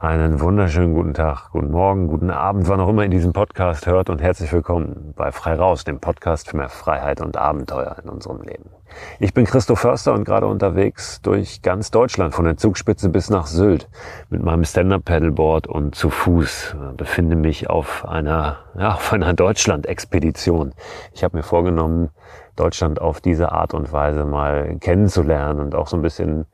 [0.00, 4.10] Einen wunderschönen guten Tag, guten Morgen, guten Abend, wann auch immer ihr diesen Podcast hört
[4.10, 8.40] und herzlich willkommen bei Frei Raus, dem Podcast für mehr Freiheit und Abenteuer in unserem
[8.42, 8.70] Leben.
[9.18, 13.48] Ich bin Christo Förster und gerade unterwegs durch ganz Deutschland, von der Zugspitze bis nach
[13.48, 13.88] Sylt,
[14.30, 20.74] mit meinem Stand-Up-Paddleboard und zu Fuß, befinde mich auf einer, ja, auf einer Deutschland-Expedition.
[21.12, 22.10] Ich habe mir vorgenommen,
[22.54, 26.46] Deutschland auf diese Art und Weise mal kennenzulernen und auch so ein bisschen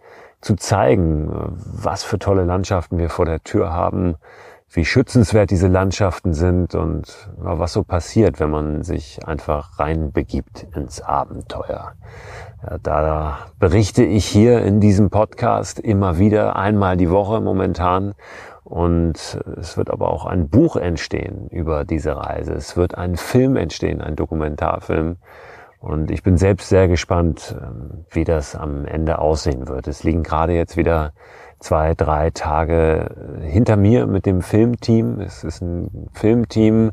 [0.44, 4.16] zu zeigen, was für tolle Landschaften wir vor der Tür haben,
[4.70, 11.00] wie schützenswert diese Landschaften sind und was so passiert, wenn man sich einfach reinbegibt ins
[11.00, 11.92] Abenteuer.
[12.62, 18.14] Ja, da berichte ich hier in diesem Podcast immer wieder, einmal die Woche momentan.
[18.64, 22.52] Und es wird aber auch ein Buch entstehen über diese Reise.
[22.52, 25.16] Es wird ein Film entstehen, ein Dokumentarfilm
[25.84, 29.86] und ich bin selbst sehr gespannt, ähm, wie das am Ende aussehen wird.
[29.86, 31.12] Es liegen gerade jetzt wieder
[31.64, 35.20] zwei, drei Tage äh, hinter mir mit dem Filmteam.
[35.20, 36.92] Es ist ein Filmteam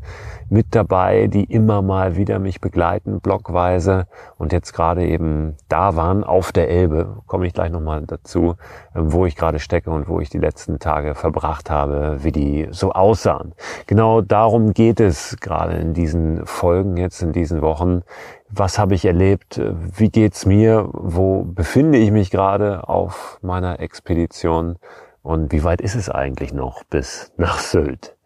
[0.49, 4.07] mit dabei, die immer mal wieder mich begleiten, blockweise
[4.37, 8.55] und jetzt gerade eben da waren auf der Elbe, komme ich gleich nochmal dazu,
[8.93, 12.67] ähm, wo ich gerade stecke und wo ich die letzten Tage verbracht habe, wie die
[12.71, 13.53] so aussahen.
[13.87, 18.03] Genau darum geht es gerade in diesen Folgen jetzt, in diesen Wochen.
[18.53, 19.61] Was habe ich erlebt?
[19.95, 20.89] Wie geht's mir?
[20.91, 24.75] Wo befinde ich mich gerade auf meiner Expedition?
[25.23, 28.17] Und wie weit ist es eigentlich noch bis nach Sylt?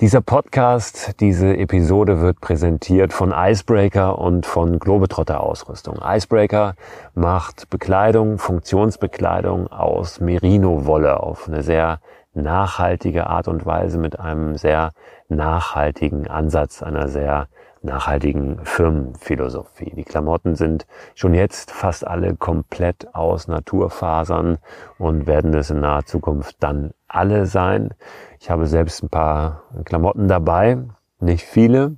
[0.00, 6.00] Dieser Podcast, diese Episode wird präsentiert von Icebreaker und von Globetrotter Ausrüstung.
[6.02, 6.74] Icebreaker
[7.14, 12.00] macht Bekleidung, Funktionsbekleidung aus Merino-Wolle auf eine sehr
[12.34, 14.90] nachhaltige Art und Weise mit einem sehr
[15.28, 17.46] nachhaltigen Ansatz, einer sehr
[17.82, 19.92] nachhaltigen Firmenphilosophie.
[19.94, 24.58] Die Klamotten sind schon jetzt fast alle komplett aus Naturfasern
[24.98, 27.94] und werden es in naher Zukunft dann alle sein.
[28.38, 30.78] Ich habe selbst ein paar Klamotten dabei,
[31.20, 31.96] nicht viele,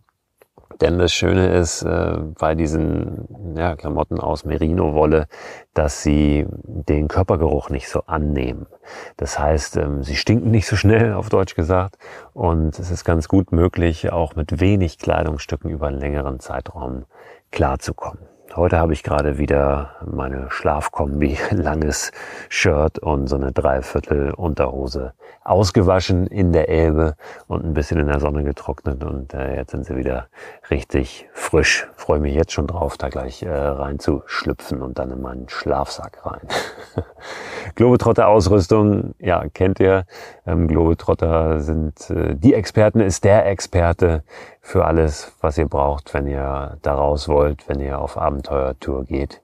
[0.81, 5.27] denn das Schöne ist äh, bei diesen ja, Klamotten aus Merino-Wolle,
[5.75, 8.67] dass sie den Körpergeruch nicht so annehmen.
[9.17, 11.99] Das heißt, ähm, sie stinken nicht so schnell, auf Deutsch gesagt.
[12.33, 17.05] Und es ist ganz gut möglich, auch mit wenig Kleidungsstücken über einen längeren Zeitraum
[17.51, 18.32] klarzukommen.
[18.55, 22.13] Heute habe ich gerade wieder meine Schlafkombi, langes
[22.51, 27.17] Shirt und so eine Dreiviertel Unterhose ausgewaschen in der Elbe
[27.49, 30.29] und ein bisschen in der Sonne getrocknet und äh, jetzt sind sie wieder
[30.71, 31.89] richtig frisch.
[31.97, 36.47] Freue mich jetzt schon drauf, da gleich äh, reinzuschlüpfen und dann in meinen Schlafsack rein.
[37.75, 40.05] Globetrotter Ausrüstung, ja, kennt ihr.
[40.47, 44.25] Ähm, Globetrotter sind äh, die Experten, ist der Experte
[44.63, 49.43] für alles, was ihr braucht, wenn ihr da raus wollt, wenn ihr auf Abenteuertour geht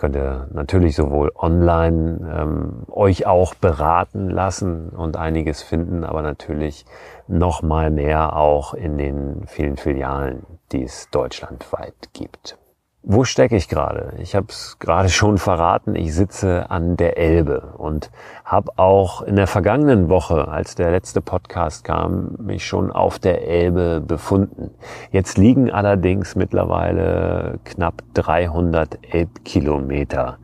[0.00, 6.86] könnt ihr natürlich sowohl online ähm, euch auch beraten lassen und einiges finden, aber natürlich
[7.28, 12.56] noch mal mehr auch in den vielen Filialen, die es deutschlandweit gibt.
[13.02, 14.12] Wo stecke ich gerade?
[14.18, 18.10] Ich habe es gerade schon verraten, ich sitze an der Elbe und
[18.44, 23.48] habe auch in der vergangenen Woche, als der letzte Podcast kam, mich schon auf der
[23.48, 24.70] Elbe befunden.
[25.12, 30.36] Jetzt liegen allerdings mittlerweile knapp 300 Elbkilometer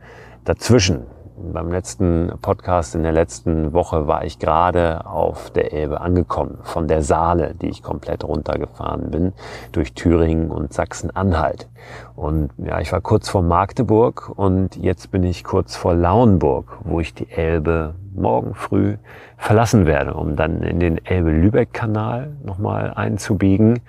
[0.43, 1.05] dazwischen
[1.37, 6.87] beim letzten Podcast in der letzten Woche war ich gerade auf der Elbe angekommen, von
[6.87, 9.33] der Saale, die ich komplett runtergefahren bin,
[9.71, 11.69] durch Thüringen und Sachsen-Anhalt.
[12.15, 16.99] Und ja, ich war kurz vor Magdeburg und jetzt bin ich kurz vor Lauenburg, wo
[16.99, 18.97] ich die Elbe morgen früh
[19.37, 23.79] verlassen werde, um dann in den Elbe-Lübeck-Kanal nochmal einzubiegen,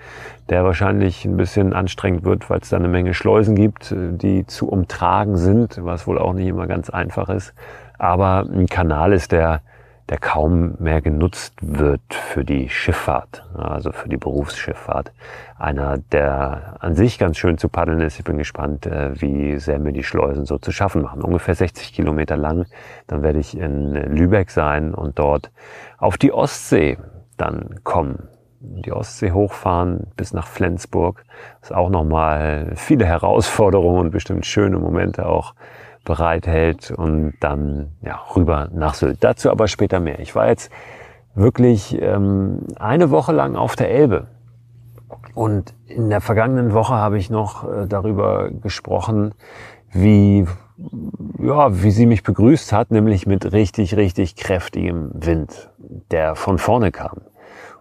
[0.49, 4.69] der wahrscheinlich ein bisschen anstrengend wird, weil es da eine Menge Schleusen gibt, die zu
[4.69, 7.53] umtragen sind, was wohl auch nicht immer ganz einfach ist.
[7.97, 9.61] Aber ein Kanal ist, der
[10.09, 15.11] der kaum mehr genutzt wird für die Schifffahrt, also für die Berufsschifffahrt.
[15.57, 18.17] Einer, der an sich ganz schön zu paddeln ist.
[18.17, 21.21] Ich bin gespannt, äh, wie sehr mir die Schleusen so zu schaffen machen.
[21.21, 22.65] Ungefähr 60 Kilometer lang.
[23.05, 25.51] Dann werde ich in Lübeck sein und dort
[25.99, 26.97] auf die Ostsee
[27.37, 28.29] dann kommen.
[28.61, 31.23] Die Ostsee hochfahren bis nach Flensburg.
[31.61, 35.53] Das ist auch nochmal viele Herausforderungen und bestimmt schöne Momente auch
[36.09, 39.23] bereithält und dann ja, rüber nach Sylt.
[39.23, 40.19] Dazu aber später mehr.
[40.19, 40.71] Ich war jetzt
[41.35, 44.25] wirklich ähm, eine Woche lang auf der Elbe.
[45.35, 49.35] Und in der vergangenen Woche habe ich noch äh, darüber gesprochen,
[49.91, 50.47] wie,
[51.37, 55.69] ja, wie sie mich begrüßt hat, nämlich mit richtig, richtig kräftigem Wind,
[56.09, 57.21] der von vorne kam.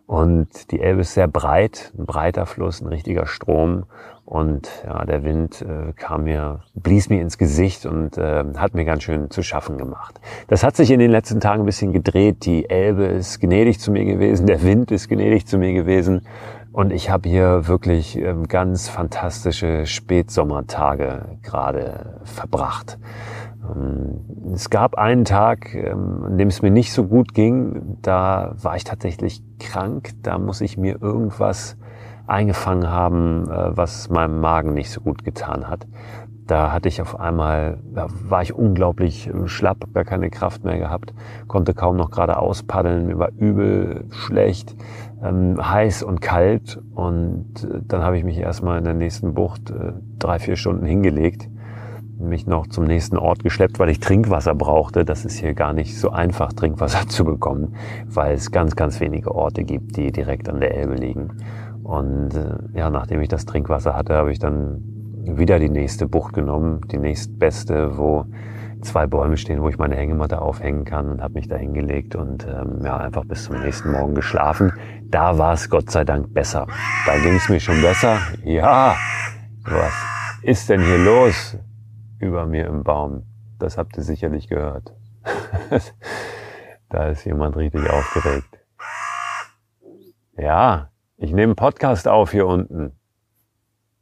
[0.08, 3.84] Und die Elbe ist sehr breit, ein breiter Fluss, ein richtiger Strom.
[4.24, 8.86] Und ja, der Wind äh, kam mir, blies mir ins Gesicht und äh, hat mir
[8.86, 10.18] ganz schön zu schaffen gemacht.
[10.46, 12.46] Das hat sich in den letzten Tagen ein bisschen gedreht.
[12.46, 16.22] Die Elbe ist gnädig zu mir gewesen, der Wind ist gnädig zu mir gewesen.
[16.78, 23.00] Und ich habe hier wirklich ähm, ganz fantastische Spätsommertage gerade verbracht.
[23.68, 27.98] Ähm, es gab einen Tag, ähm, an dem es mir nicht so gut ging.
[28.00, 30.10] Da war ich tatsächlich krank.
[30.22, 31.76] Da muss ich mir irgendwas
[32.28, 35.84] eingefangen haben, äh, was meinem Magen nicht so gut getan hat.
[36.48, 40.78] Da hatte ich auf einmal, da war ich unglaublich äh, schlapp, gar keine Kraft mehr
[40.78, 41.12] gehabt,
[41.46, 44.74] konnte kaum noch geradeaus paddeln, mir war übel schlecht,
[45.22, 46.80] ähm, heiß und kalt.
[46.94, 50.86] Und äh, dann habe ich mich erstmal in der nächsten Bucht äh, drei, vier Stunden
[50.86, 51.50] hingelegt
[52.18, 55.04] mich noch zum nächsten Ort geschleppt, weil ich Trinkwasser brauchte.
[55.04, 59.32] Das ist hier gar nicht so einfach, Trinkwasser zu bekommen, weil es ganz, ganz wenige
[59.32, 61.28] Orte gibt, die direkt an der Elbe liegen.
[61.84, 64.97] Und äh, ja, nachdem ich das Trinkwasser hatte, habe ich dann
[65.36, 68.24] wieder die nächste Bucht genommen, die nächstbeste, wo
[68.80, 72.46] zwei Bäume stehen, wo ich meine Hängematte aufhängen kann und habe mich da hingelegt und
[72.46, 74.72] ähm, ja, einfach bis zum nächsten Morgen geschlafen.
[75.04, 76.66] Da war es Gott sei Dank besser.
[77.04, 78.18] Da ging es mir schon besser.
[78.44, 78.94] Ja,
[79.64, 79.92] was
[80.42, 81.58] ist denn hier los?
[82.18, 83.24] über mir im Baum.
[83.58, 84.94] Das habt ihr sicherlich gehört.
[86.88, 88.58] da ist jemand richtig aufgeregt.
[90.36, 92.97] Ja, ich nehme einen Podcast auf hier unten.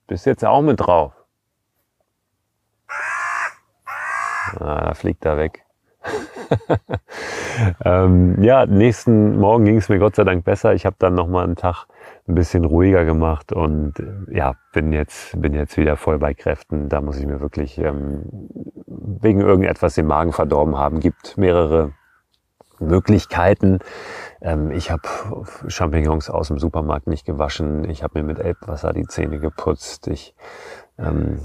[0.06, 1.12] Bist jetzt auch mit drauf?
[4.60, 5.64] Ah, da fliegt er weg.
[7.84, 10.74] ähm, ja, nächsten Morgen ging es mir Gott sei Dank besser.
[10.74, 11.86] Ich habe dann noch mal einen Tag
[12.28, 16.88] ein bisschen ruhiger gemacht und äh, ja, bin jetzt, bin jetzt wieder voll bei Kräften.
[16.88, 18.22] Da muss ich mir wirklich ähm,
[18.86, 21.00] wegen irgendetwas den Magen verdorben haben.
[21.00, 21.92] Gibt mehrere
[22.80, 23.78] Möglichkeiten.
[24.40, 25.02] Ähm, ich habe
[25.68, 27.88] Champignons aus dem Supermarkt nicht gewaschen.
[27.88, 30.08] Ich habe mir mit Elbwasser die Zähne geputzt.
[30.08, 30.34] Ich
[30.98, 31.40] ähm,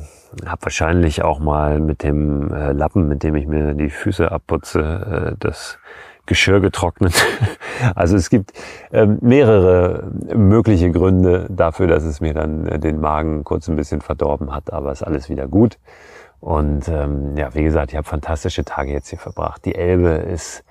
[0.46, 5.34] habe wahrscheinlich auch mal mit dem äh, Lappen, mit dem ich mir die Füße abputze,
[5.34, 5.78] äh, das
[6.26, 7.14] Geschirr getrocknet.
[7.96, 8.54] also es gibt
[8.94, 14.02] ähm, mehrere mögliche Gründe dafür, dass es mir dann äh, den Magen kurz ein bisschen
[14.02, 15.78] verdorben hat, aber ist alles wieder gut.
[16.40, 19.66] Und ähm, ja, wie gesagt, ich habe fantastische Tage jetzt hier verbracht.
[19.66, 20.64] Die Elbe ist,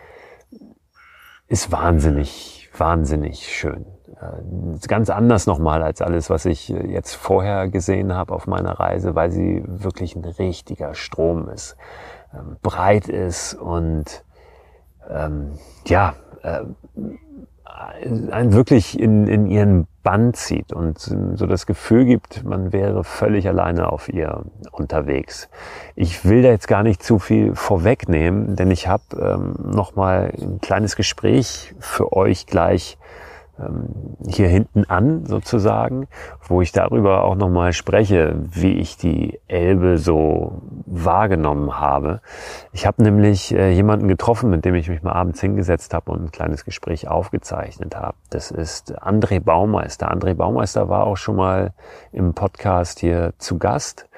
[1.50, 3.84] ist wahnsinnig, wahnsinnig schön.
[4.20, 8.78] Äh, ganz anders nochmal als alles, was ich äh, jetzt vorher gesehen habe auf meiner
[8.78, 11.76] Reise, weil sie wirklich ein richtiger Strom ist,
[12.32, 14.24] ähm, breit ist und
[15.10, 16.60] ähm, ja, äh,
[18.30, 23.46] einen wirklich in, in ihren Bann zieht und so das Gefühl gibt, man wäre völlig
[23.48, 25.48] alleine auf ihr unterwegs.
[25.94, 30.32] Ich will da jetzt gar nicht zu viel vorwegnehmen, denn ich habe ähm, noch mal
[30.40, 32.96] ein kleines Gespräch für euch gleich
[34.26, 36.08] hier hinten an sozusagen,
[36.46, 42.20] wo ich darüber auch nochmal spreche, wie ich die Elbe so wahrgenommen habe.
[42.72, 46.24] Ich habe nämlich äh, jemanden getroffen, mit dem ich mich mal abends hingesetzt habe und
[46.24, 48.16] ein kleines Gespräch aufgezeichnet habe.
[48.30, 50.12] Das ist André Baumeister.
[50.12, 51.72] André Baumeister war auch schon mal
[52.12, 54.08] im Podcast hier zu Gast.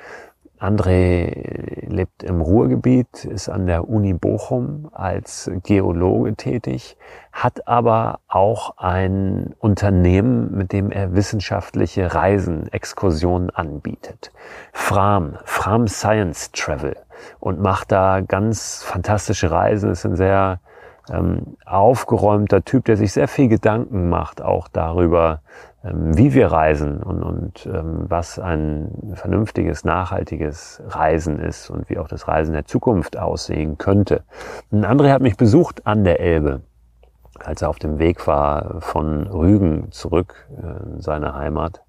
[0.62, 6.96] André lebt im Ruhrgebiet, ist an der Uni Bochum als Geologe tätig,
[7.32, 14.30] hat aber auch ein Unternehmen, mit dem er wissenschaftliche Reisen, Exkursionen anbietet.
[14.72, 16.96] Fram, Fram Science Travel
[17.40, 20.60] und macht da ganz fantastische Reisen, ist ein sehr
[21.10, 25.40] ähm, aufgeräumter Typ, der sich sehr viel Gedanken macht, auch darüber,
[25.82, 32.08] wie wir reisen und, und ähm, was ein vernünftiges, nachhaltiges Reisen ist und wie auch
[32.08, 34.22] das Reisen der Zukunft aussehen könnte.
[34.70, 36.60] Ein André hat mich besucht an der Elbe,
[37.44, 41.82] als er auf dem Weg war von Rügen zurück in seine Heimat.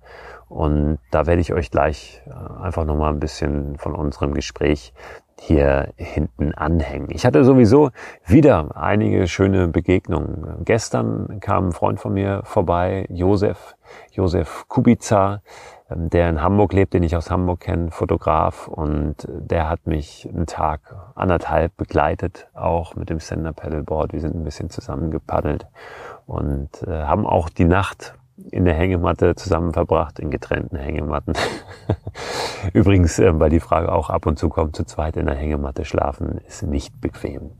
[0.49, 4.93] Und da werde ich euch gleich äh, einfach nochmal ein bisschen von unserem Gespräch
[5.39, 7.07] hier hinten anhängen.
[7.09, 7.89] Ich hatte sowieso
[8.25, 10.63] wieder einige schöne Begegnungen.
[10.63, 13.75] Gestern kam ein Freund von mir vorbei, Josef,
[14.11, 15.41] Josef Kubica,
[15.89, 18.67] ähm, der in Hamburg lebt, den ich aus Hamburg kenne, Fotograf.
[18.67, 24.13] Und der hat mich einen Tag, anderthalb begleitet, auch mit dem Sender Paddleboard.
[24.13, 25.67] Wir sind ein bisschen zusammen gepaddelt
[26.25, 28.15] und äh, haben auch die Nacht
[28.51, 31.33] in der Hängematte zusammen verbracht, in getrennten Hängematten.
[32.73, 35.85] Übrigens, äh, weil die Frage auch ab und zu kommt, zu zweit in der Hängematte
[35.85, 37.51] schlafen ist nicht bequem.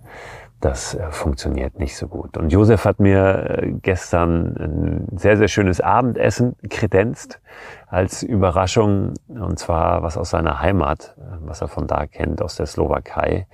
[0.64, 2.38] Das äh, funktioniert nicht so gut.
[2.38, 7.42] Und Josef hat mir äh, gestern ein sehr, sehr schönes Abendessen kredenzt
[7.88, 9.14] als Überraschung.
[9.28, 13.46] Und zwar was aus seiner Heimat, was er von da kennt, aus der Slowakei.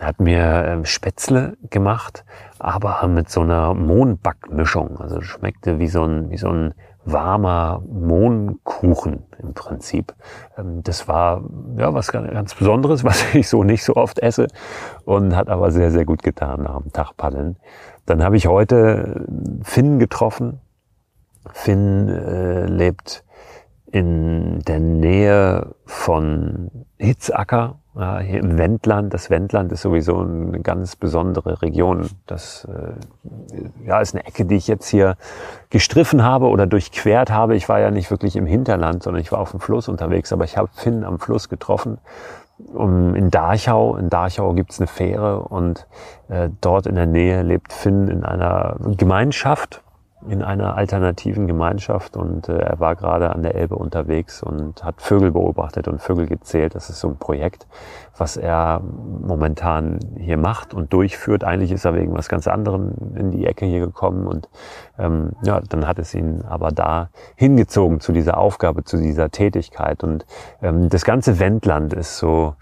[0.00, 2.24] hat mir äh, Spätzle gemacht,
[2.58, 4.96] aber mit so einer Mohnbackmischung.
[5.02, 6.72] Also schmeckte wie so ein, wie so ein
[7.04, 10.14] warmer Mohnkuchen im Prinzip.
[10.56, 11.42] Ähm, das war
[11.76, 14.48] ja was ganz Besonderes, was ich so nicht so oft esse
[15.04, 17.56] und hat aber sehr, sehr gut getan nach dem Tag paddeln.
[18.06, 19.26] Dann habe ich heute
[19.62, 20.60] Finn getroffen.
[21.52, 23.24] Finn äh, lebt
[23.90, 29.12] in der Nähe von Hitzacker, ja, hier im Wendland.
[29.14, 32.08] Das Wendland ist sowieso eine ganz besondere Region.
[32.26, 35.16] Das äh, ja, ist eine Ecke, die ich jetzt hier
[35.70, 37.56] gestriffen habe oder durchquert habe.
[37.56, 40.44] Ich war ja nicht wirklich im Hinterland, sondern ich war auf dem Fluss unterwegs, aber
[40.44, 41.98] ich habe Finn am Fluss getroffen.
[42.74, 45.86] Um, in Dachau, in Dachau gibt's eine Fähre und
[46.28, 49.82] äh, dort in der Nähe lebt Finn in einer Gemeinschaft,
[50.28, 55.00] in einer alternativen Gemeinschaft und äh, er war gerade an der Elbe unterwegs und hat
[55.00, 56.74] Vögel beobachtet und Vögel gezählt.
[56.74, 57.66] Das ist so ein Projekt,
[58.16, 61.44] was er momentan hier macht und durchführt.
[61.44, 64.48] Eigentlich ist er wegen was ganz anderem in die Ecke hier gekommen und
[64.98, 70.04] ähm, ja, dann hat es ihn aber da hingezogen zu dieser Aufgabe, zu dieser Tätigkeit
[70.04, 70.26] und
[70.62, 72.54] ähm, das ganze Wendland ist so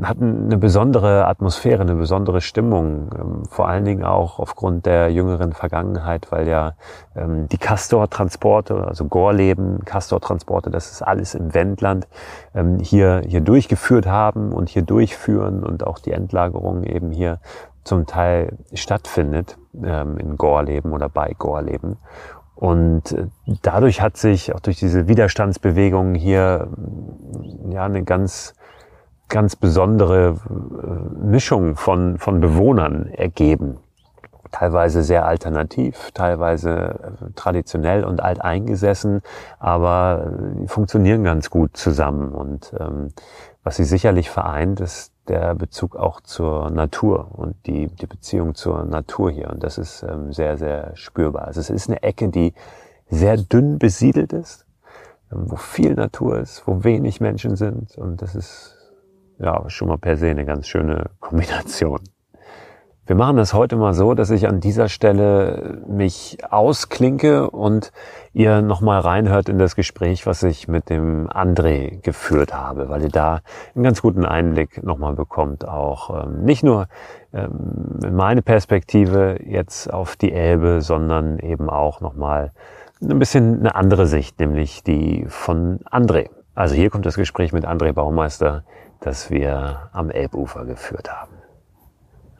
[0.00, 5.52] hatten eine besondere Atmosphäre, eine besondere Stimmung, ähm, vor allen Dingen auch aufgrund der jüngeren
[5.52, 6.74] Vergangenheit, weil ja
[7.14, 12.08] ähm, die Castor-Transporte, also Gorleben, Castor-Transporte, das ist alles im Wendland,
[12.54, 17.38] ähm, hier, hier durchgeführt haben und hier durchführen und auch die Endlagerung eben hier
[17.84, 21.96] zum Teil stattfindet, in Gorleben oder bei Gorleben.
[22.54, 23.26] Und äh,
[23.62, 26.68] dadurch hat sich auch durch diese Widerstandsbewegungen hier
[27.70, 28.54] ja eine ganz
[29.28, 33.78] ganz besondere äh, Mischung von, von Bewohnern ergeben.
[34.50, 39.22] Teilweise sehr alternativ, teilweise äh, traditionell und alteingesessen,
[39.58, 42.32] aber die funktionieren ganz gut zusammen.
[42.32, 43.08] Und ähm,
[43.64, 48.84] was sie sicherlich vereint, ist der Bezug auch zur Natur und die, die Beziehung zur
[48.84, 49.50] Natur hier.
[49.50, 51.46] Und das ist ähm, sehr, sehr spürbar.
[51.46, 52.54] Also es ist eine Ecke, die
[53.08, 54.66] sehr dünn besiedelt ist,
[55.30, 57.96] wo viel Natur ist, wo wenig Menschen sind.
[57.96, 58.71] Und das ist
[59.42, 62.00] ja, schon mal per se eine ganz schöne Kombination.
[63.04, 67.90] Wir machen das heute mal so, dass ich an dieser Stelle mich ausklinke und
[68.32, 73.08] ihr nochmal reinhört in das Gespräch, was ich mit dem André geführt habe, weil ihr
[73.08, 73.40] da
[73.74, 76.86] einen ganz guten Einblick nochmal bekommt, auch ähm, nicht nur
[77.34, 82.52] ähm, meine Perspektive jetzt auf die Elbe, sondern eben auch nochmal
[83.02, 86.30] ein bisschen eine andere Sicht, nämlich die von André.
[86.54, 88.64] Also hier kommt das Gespräch mit André Baumeister,
[89.00, 91.36] das wir am Elbufer geführt haben.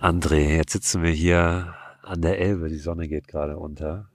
[0.01, 2.69] André, jetzt sitzen wir hier an der Elbe.
[2.69, 4.11] Die Sonne geht gerade unter.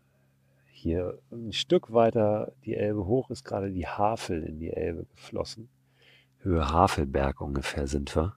[0.66, 5.70] Hier ein Stück weiter die Elbe hoch ist gerade die Havel in die Elbe geflossen.
[6.40, 8.36] Höhe Havelberg ungefähr sind wir.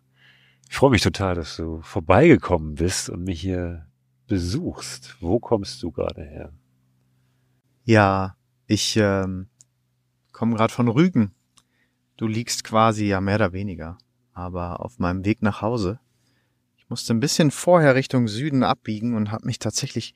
[0.68, 3.86] Ich freue mich total, dass du vorbeigekommen bist und mich hier
[4.26, 5.16] besuchst.
[5.20, 6.52] Wo kommst du gerade her?
[7.84, 8.36] Ja,
[8.66, 9.48] ich ähm,
[10.32, 11.34] komme gerade von Rügen.
[12.20, 13.96] Du liegst quasi ja mehr oder weniger,
[14.34, 16.00] aber auf meinem Weg nach Hause.
[16.76, 20.14] Ich musste ein bisschen vorher Richtung Süden abbiegen und habe mich tatsächlich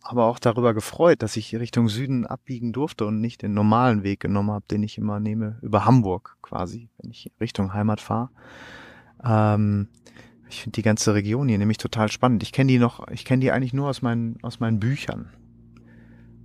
[0.00, 4.20] aber auch darüber gefreut, dass ich Richtung Süden abbiegen durfte und nicht den normalen Weg
[4.20, 8.30] genommen habe, den ich immer nehme, über Hamburg quasi, wenn ich Richtung Heimat fahre.
[9.24, 9.88] Ähm,
[10.48, 12.44] ich finde die ganze Region hier nämlich total spannend.
[12.44, 15.30] Ich kenne die noch, ich kenne die eigentlich nur aus meinen, aus meinen Büchern.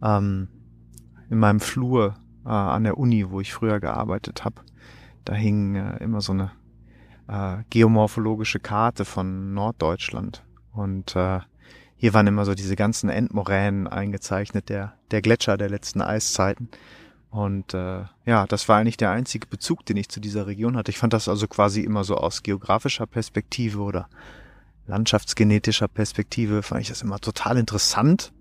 [0.02, 0.48] Ähm,
[1.30, 2.16] in meinem Flur
[2.48, 4.62] äh, an der Uni, wo ich früher gearbeitet habe.
[5.26, 6.52] Da hing äh, immer so eine
[7.28, 10.44] äh, geomorphologische Karte von Norddeutschland.
[10.72, 11.40] Und äh,
[11.98, 16.70] hier waren immer so diese ganzen Endmoränen eingezeichnet, der, der Gletscher der letzten Eiszeiten.
[17.30, 20.92] Und äh, ja, das war eigentlich der einzige Bezug, den ich zu dieser Region hatte.
[20.92, 24.08] Ich fand das also quasi immer so aus geografischer Perspektive oder
[24.86, 28.32] landschaftsgenetischer Perspektive, fand ich das immer total interessant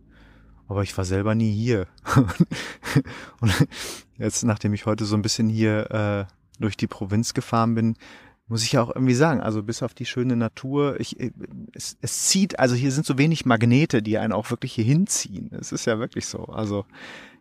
[0.68, 1.86] aber ich war selber nie hier.
[3.40, 3.52] und
[4.18, 7.96] jetzt, nachdem ich heute so ein bisschen hier äh, durch die Provinz gefahren bin,
[8.48, 11.32] muss ich ja auch irgendwie sagen, also bis auf die schöne Natur, ich, äh,
[11.72, 15.50] es, es zieht, also hier sind so wenig Magnete, die einen auch wirklich hier hinziehen.
[15.52, 16.44] Es ist ja wirklich so.
[16.44, 16.86] Also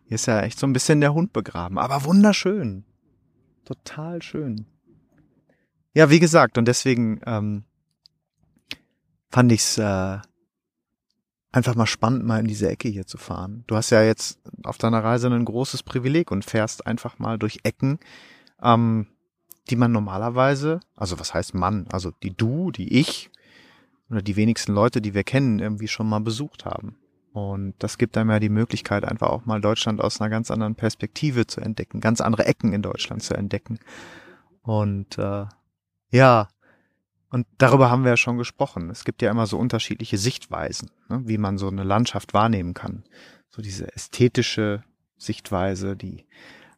[0.04, 2.84] hier ist ja echt so ein bisschen der Hund begraben, aber wunderschön.
[3.64, 4.66] Total schön.
[5.94, 7.64] Ja, wie gesagt, und deswegen ähm,
[9.30, 10.18] fand ich's äh,
[11.56, 13.64] einfach mal spannend, mal in diese Ecke hier zu fahren.
[13.66, 17.60] Du hast ja jetzt auf deiner Reise ein großes Privileg und fährst einfach mal durch
[17.62, 17.98] Ecken,
[18.62, 19.06] ähm,
[19.70, 23.30] die man normalerweise, also was heißt Mann, also die du, die ich
[24.10, 26.96] oder die wenigsten Leute, die wir kennen, irgendwie schon mal besucht haben.
[27.32, 30.74] Und das gibt einem ja die Möglichkeit, einfach auch mal Deutschland aus einer ganz anderen
[30.74, 33.78] Perspektive zu entdecken, ganz andere Ecken in Deutschland zu entdecken.
[34.62, 35.46] Und äh,
[36.10, 36.48] ja,
[37.36, 38.88] Und darüber haben wir ja schon gesprochen.
[38.88, 43.04] Es gibt ja immer so unterschiedliche Sichtweisen, ne, wie man so eine Landschaft wahrnehmen kann.
[43.50, 44.82] So diese ästhetische
[45.18, 46.24] Sichtweise, die,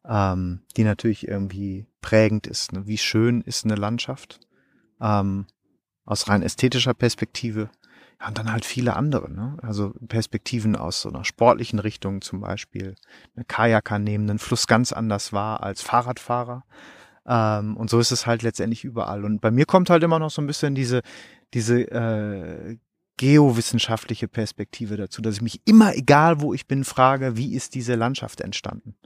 [0.05, 2.73] ähm, die natürlich irgendwie prägend ist.
[2.73, 2.89] Ne?
[2.89, 4.41] Wie schön ist eine Landschaft?
[5.01, 5.47] Ähm,
[6.05, 7.71] aus rein ästhetischer Perspektive.
[8.21, 9.59] Ja, und dann halt viele andere, ne?
[9.63, 12.97] Also Perspektiven aus so einer sportlichen Richtung zum Beispiel.
[13.37, 16.65] Eine Kajaker nehmen einen Fluss ganz anders wahr als Fahrradfahrer.
[17.29, 19.25] Ähm, und so ist es halt letztendlich überall.
[19.25, 21.03] Und bei mir kommt halt immer noch so ein bisschen diese,
[21.53, 22.79] diese äh,
[23.19, 27.95] geowissenschaftliche Perspektive dazu, dass ich mich immer, egal wo ich bin, frage, wie ist diese
[27.97, 28.97] Landschaft entstanden?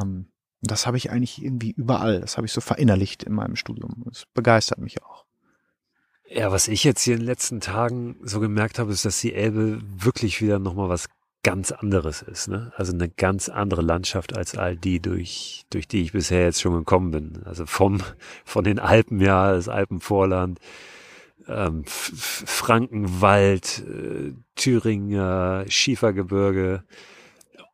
[0.00, 0.26] Ähm,
[0.62, 2.20] das habe ich eigentlich irgendwie überall.
[2.20, 4.02] Das habe ich so verinnerlicht in meinem Studium.
[4.04, 5.24] Das begeistert mich auch.
[6.28, 9.34] Ja, was ich jetzt hier in den letzten Tagen so gemerkt habe, ist, dass die
[9.34, 11.08] Elbe wirklich wieder nochmal was
[11.42, 12.48] ganz anderes ist.
[12.48, 12.72] Ne?
[12.76, 16.74] Also eine ganz andere Landschaft als all die, durch, durch die ich bisher jetzt schon
[16.74, 17.42] gekommen bin.
[17.44, 18.02] Also vom,
[18.44, 20.58] von den Alpen, ja, das Alpenvorland,
[21.48, 26.84] ähm, Frankenwald, äh, Thüringer, Schiefergebirge.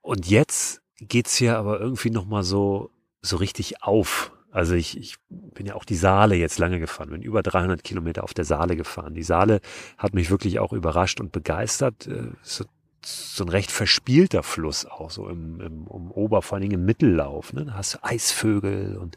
[0.00, 4.32] Und jetzt geht's hier aber irgendwie nochmal so, so richtig auf.
[4.52, 8.24] Also ich, ich bin ja auch die Saale jetzt lange gefahren, bin über 300 Kilometer
[8.24, 9.12] auf der Saale gefahren.
[9.12, 9.60] Die Saale
[9.98, 12.06] hat mich wirklich auch überrascht und begeistert.
[12.06, 12.64] Äh, so,
[13.06, 16.84] so ein recht verspielter Fluss auch, so im, im, im Ober, vor allen Dingen im
[16.84, 17.52] Mittellauf.
[17.52, 17.66] Ne?
[17.66, 19.16] Da hast du Eisvögel und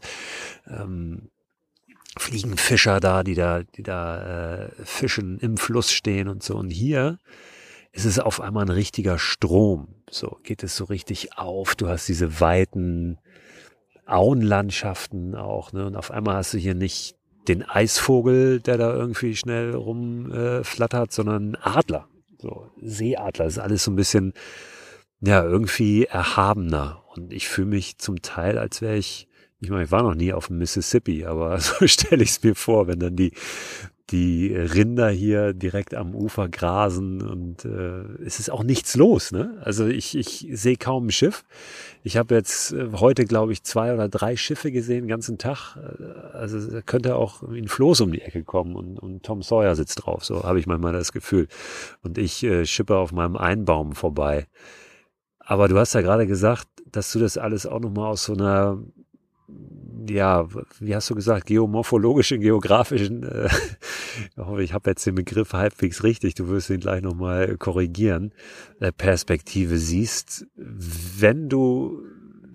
[0.68, 1.30] ähm,
[2.16, 6.56] Fliegenfischer da, die da, die da äh, fischen im Fluss stehen und so.
[6.56, 7.18] Und hier
[7.92, 9.88] ist es auf einmal ein richtiger Strom.
[10.10, 11.74] So geht es so richtig auf.
[11.74, 13.18] Du hast diese weiten
[14.06, 15.86] Auenlandschaften auch, ne?
[15.86, 17.16] Und auf einmal hast du hier nicht
[17.48, 22.09] den Eisvogel, der da irgendwie schnell rumflattert, äh, sondern Adler.
[22.40, 23.46] So, Seeadler.
[23.46, 24.32] Ist alles so ein bisschen,
[25.20, 27.04] ja, irgendwie erhabener.
[27.14, 29.28] Und ich fühle mich zum Teil, als wäre ich,
[29.60, 32.54] ich meine, ich war noch nie auf dem Mississippi, aber so stelle ich es mir
[32.54, 33.32] vor, wenn dann die
[34.10, 39.30] die Rinder hier direkt am Ufer grasen und äh, es ist auch nichts los.
[39.30, 39.58] Ne?
[39.62, 41.44] Also ich, ich sehe kaum ein Schiff.
[42.02, 45.76] Ich habe jetzt äh, heute, glaube ich, zwei oder drei Schiffe gesehen, den ganzen Tag.
[46.32, 50.04] Also da könnte auch ein Floß um die Ecke kommen und, und Tom Sawyer sitzt
[50.04, 50.24] drauf.
[50.24, 51.46] So habe ich manchmal das Gefühl.
[52.02, 54.46] Und ich äh, schippe auf meinem Einbaum vorbei.
[55.38, 58.78] Aber du hast ja gerade gesagt, dass du das alles auch nochmal aus so einer
[60.08, 60.46] ja,
[60.78, 63.48] wie hast du gesagt, geomorphologischen, geografischen, äh,
[64.30, 68.32] ich hoffe, ich habe jetzt den Begriff halbwegs richtig, du wirst ihn gleich nochmal korrigieren,
[68.80, 70.46] äh, Perspektive siehst.
[70.56, 72.02] Wenn du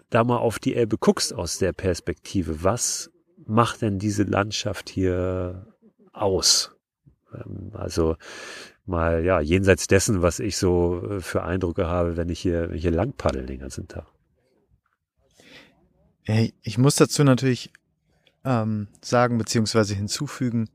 [0.09, 3.11] da mal auf die Elbe guckst aus der Perspektive, was
[3.45, 5.67] macht denn diese Landschaft hier
[6.13, 6.75] aus?
[7.33, 8.15] Ähm, also
[8.85, 12.75] mal, ja, jenseits dessen, was ich so äh, für Eindrücke habe, wenn ich hier, wenn
[12.77, 14.05] ich hier lang paddel den ganzen Tag.
[16.27, 17.71] Ich muss dazu natürlich
[18.43, 20.69] ähm, sagen beziehungsweise hinzufügen,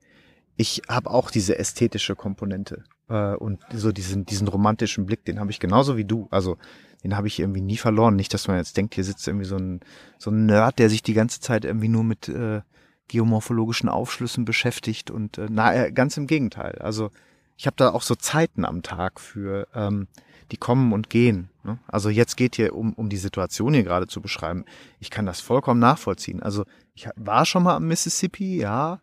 [0.56, 5.50] ich habe auch diese ästhetische Komponente äh, und so diesen diesen romantischen Blick, den habe
[5.50, 6.28] ich genauso wie du.
[6.30, 6.56] Also
[7.02, 8.14] den habe ich irgendwie nie verloren.
[8.14, 9.80] Nicht, dass man jetzt denkt, hier sitzt irgendwie so ein
[10.18, 12.60] so ein Nerd, der sich die ganze Zeit irgendwie nur mit äh,
[13.08, 16.78] geomorphologischen Aufschlüssen beschäftigt und äh, na äh, ganz im Gegenteil.
[16.78, 17.10] Also
[17.56, 20.06] ich habe da auch so Zeiten am Tag für ähm,
[20.52, 21.48] die kommen und gehen.
[21.64, 21.78] Ne?
[21.86, 24.64] Also jetzt geht hier um, um die Situation hier gerade zu beschreiben.
[24.98, 26.42] Ich kann das vollkommen nachvollziehen.
[26.42, 29.00] Also ich war schon mal am Mississippi, ja.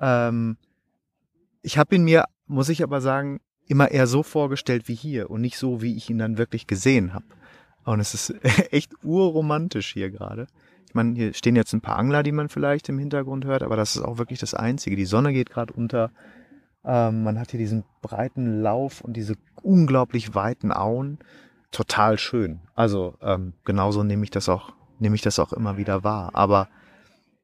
[0.00, 0.56] Ähm,
[1.62, 5.40] ich habe ihn mir, muss ich aber sagen, immer eher so vorgestellt wie hier und
[5.40, 7.26] nicht so, wie ich ihn dann wirklich gesehen habe.
[7.84, 8.34] Und es ist
[8.72, 10.46] echt urromantisch hier gerade.
[10.88, 13.76] Ich meine, hier stehen jetzt ein paar Angler, die man vielleicht im Hintergrund hört, aber
[13.76, 14.96] das ist auch wirklich das Einzige.
[14.96, 16.10] Die Sonne geht gerade unter.
[16.86, 21.18] Ähm, man hat hier diesen breiten Lauf und diese unglaublich weiten Auen.
[21.72, 22.60] Total schön.
[22.74, 26.30] Also ähm, genauso nehme ich das auch, nehme ich das auch immer wieder wahr.
[26.34, 26.68] Aber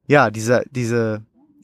[0.07, 1.23] ja, diese, diese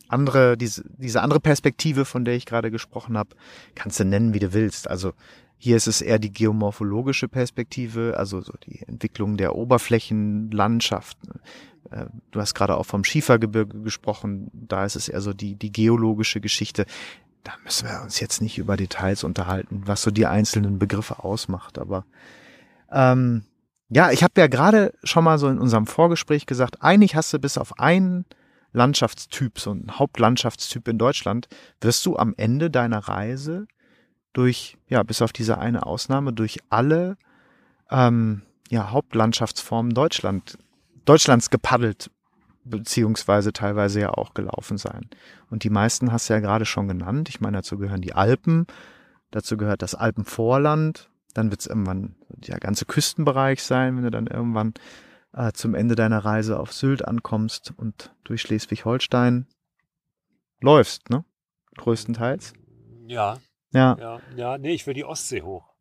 [0.09, 3.37] andere, diese, diese andere Perspektive, von der ich gerade gesprochen habe,
[3.75, 4.91] kannst du nennen, wie du willst.
[4.91, 5.13] Also
[5.57, 11.19] hier ist es eher die geomorphologische Perspektive, also so die Entwicklung der Oberflächenlandschaft.
[11.91, 15.73] Äh, du hast gerade auch vom Schiefergebirge gesprochen, da ist es eher so die, die
[15.73, 16.87] geologische Geschichte
[17.45, 21.79] da müssen wir uns jetzt nicht über Details unterhalten, was so die einzelnen Begriffe ausmacht.
[21.79, 22.05] Aber
[22.91, 23.45] ähm,
[23.89, 27.39] ja, ich habe ja gerade schon mal so in unserem Vorgespräch gesagt, eigentlich hast du
[27.39, 28.27] bis auf einen
[28.73, 31.49] Landschaftstyp, so einen Hauptlandschaftstyp in Deutschland,
[31.81, 33.67] wirst du am Ende deiner Reise
[34.35, 37.17] durch, ja, bis auf diese eine Ausnahme, durch alle
[37.91, 40.59] ähm, ja, Hauptlandschaftsformen Deutschland,
[41.07, 42.11] Deutschlands gepaddelt
[42.69, 45.09] beziehungsweise teilweise ja auch gelaufen sein.
[45.51, 47.29] Und die meisten hast du ja gerade schon genannt.
[47.29, 48.67] Ich meine, dazu gehören die Alpen,
[49.31, 54.27] dazu gehört das Alpenvorland, dann wird es irgendwann der ganze Küstenbereich sein, wenn du dann
[54.27, 54.75] irgendwann
[55.33, 59.47] äh, zum Ende deiner Reise auf Sylt ankommst und durch Schleswig-Holstein
[60.61, 61.25] läufst, ne?
[61.77, 62.53] größtenteils.
[63.07, 63.39] Ja.
[63.71, 63.97] Ja.
[63.99, 65.75] Ja, ja, nee, ich will die Ostsee hoch.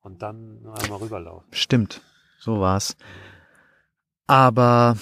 [0.00, 1.48] Und dann einmal rüberlaufen.
[1.52, 2.02] Stimmt,
[2.38, 2.96] so war's.
[4.26, 4.96] Aber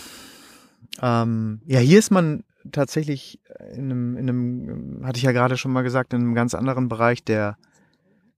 [1.02, 3.40] ähm, ja, hier ist man tatsächlich
[3.72, 6.88] in einem, in einem, hatte ich ja gerade schon mal gesagt, in einem ganz anderen
[6.88, 7.56] Bereich, der,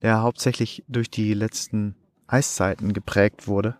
[0.02, 3.76] der hauptsächlich durch die letzten Eiszeiten geprägt wurde.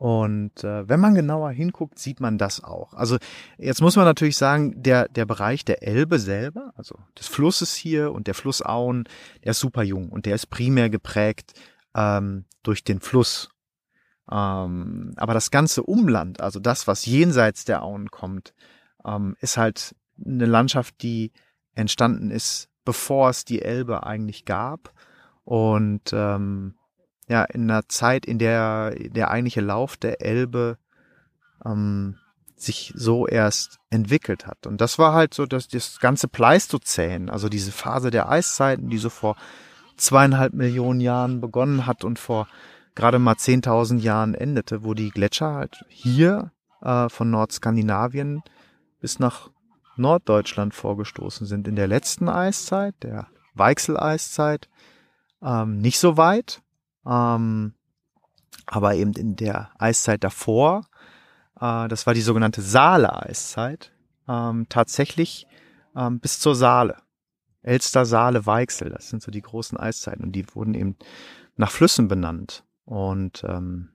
[0.00, 2.94] Und äh, wenn man genauer hinguckt, sieht man das auch.
[2.94, 3.18] Also
[3.58, 8.10] jetzt muss man natürlich sagen, der, der Bereich der Elbe selber, also des Flusses hier
[8.10, 9.04] und der Flussauen,
[9.44, 11.52] der ist super jung und der ist primär geprägt
[11.94, 13.50] ähm, durch den Fluss.
[14.30, 18.54] Ähm, aber das ganze Umland, also das, was jenseits der Auen kommt,
[19.04, 21.32] ähm, ist halt eine Landschaft, die
[21.74, 24.92] entstanden ist, bevor es die Elbe eigentlich gab.
[25.44, 26.74] Und ähm,
[27.28, 30.78] ja, in einer Zeit, in der der eigentliche Lauf der Elbe
[31.64, 32.16] ähm,
[32.56, 34.66] sich so erst entwickelt hat.
[34.66, 38.98] Und das war halt so, dass das ganze Pleistozän, also diese Phase der Eiszeiten, die
[38.98, 39.36] so vor
[39.96, 42.48] zweieinhalb Millionen Jahren begonnen hat und vor
[42.94, 48.42] gerade mal 10.000 Jahren endete, wo die Gletscher halt hier äh, von Nordskandinavien
[49.00, 49.50] bis nach
[49.96, 51.68] Norddeutschland vorgestoßen sind.
[51.68, 54.68] In der letzten Eiszeit, der Weichseleiszeit,
[55.42, 56.62] ähm, nicht so weit,
[57.06, 57.74] ähm,
[58.66, 60.86] aber eben in der Eiszeit davor,
[61.60, 63.92] äh, das war die sogenannte Saale-Eiszeit,
[64.28, 65.46] ähm, tatsächlich
[65.96, 66.96] ähm, bis zur Saale.
[67.62, 70.96] Elster, Saale, Weichsel, das sind so die großen Eiszeiten und die wurden eben
[71.56, 72.64] nach Flüssen benannt.
[72.90, 73.90] Und ähm,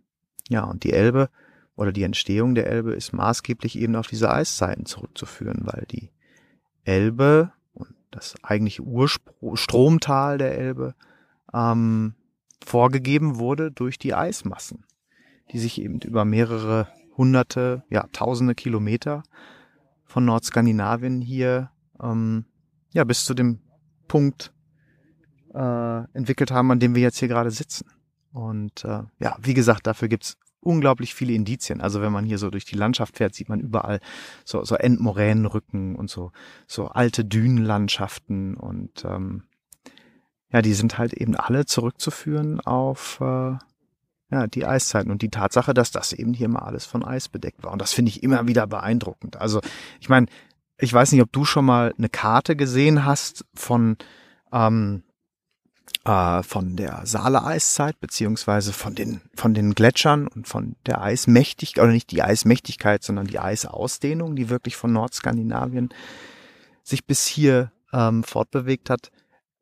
[0.48, 1.30] ja, und die Elbe
[1.76, 6.12] oder die Entstehung der Elbe ist maßgeblich eben auf diese Eiszeiten zurückzuführen, weil die
[6.86, 10.96] Elbe und das eigentliche Urstromtal der Elbe
[11.54, 12.14] ähm,
[12.64, 14.86] vorgegeben wurde durch die Eismassen,
[15.52, 19.24] die sich eben über mehrere hunderte, ja tausende Kilometer
[20.06, 21.70] von Nordskandinavien hier
[22.02, 22.46] ähm,
[22.94, 23.60] ja bis zu dem
[24.08, 24.54] Punkt
[25.54, 27.88] äh, entwickelt haben, an dem wir jetzt hier gerade sitzen.
[28.36, 31.80] Und äh, ja, wie gesagt, dafür gibt's unglaublich viele Indizien.
[31.80, 34.02] Also wenn man hier so durch die Landschaft fährt, sieht man überall
[34.44, 36.34] so, so Endmoränenrücken und so,
[36.68, 39.44] so alte Dünenlandschaften und ähm,
[40.52, 43.56] ja, die sind halt eben alle zurückzuführen auf äh,
[44.32, 47.64] ja, die Eiszeiten und die Tatsache, dass das eben hier mal alles von Eis bedeckt
[47.64, 47.72] war.
[47.72, 49.40] Und das finde ich immer wieder beeindruckend.
[49.40, 49.62] Also
[50.02, 50.26] ich meine,
[50.78, 53.96] ich weiß nicht, ob du schon mal eine Karte gesehen hast von
[54.52, 55.04] ähm,
[56.06, 61.92] äh, von der Saale-Eiszeit beziehungsweise von den von den Gletschern und von der Eismächtigkeit oder
[61.92, 65.90] nicht die Eismächtigkeit, sondern die Eisausdehnung, die wirklich von Nordskandinavien
[66.84, 69.12] sich bis hier ähm, fortbewegt hat.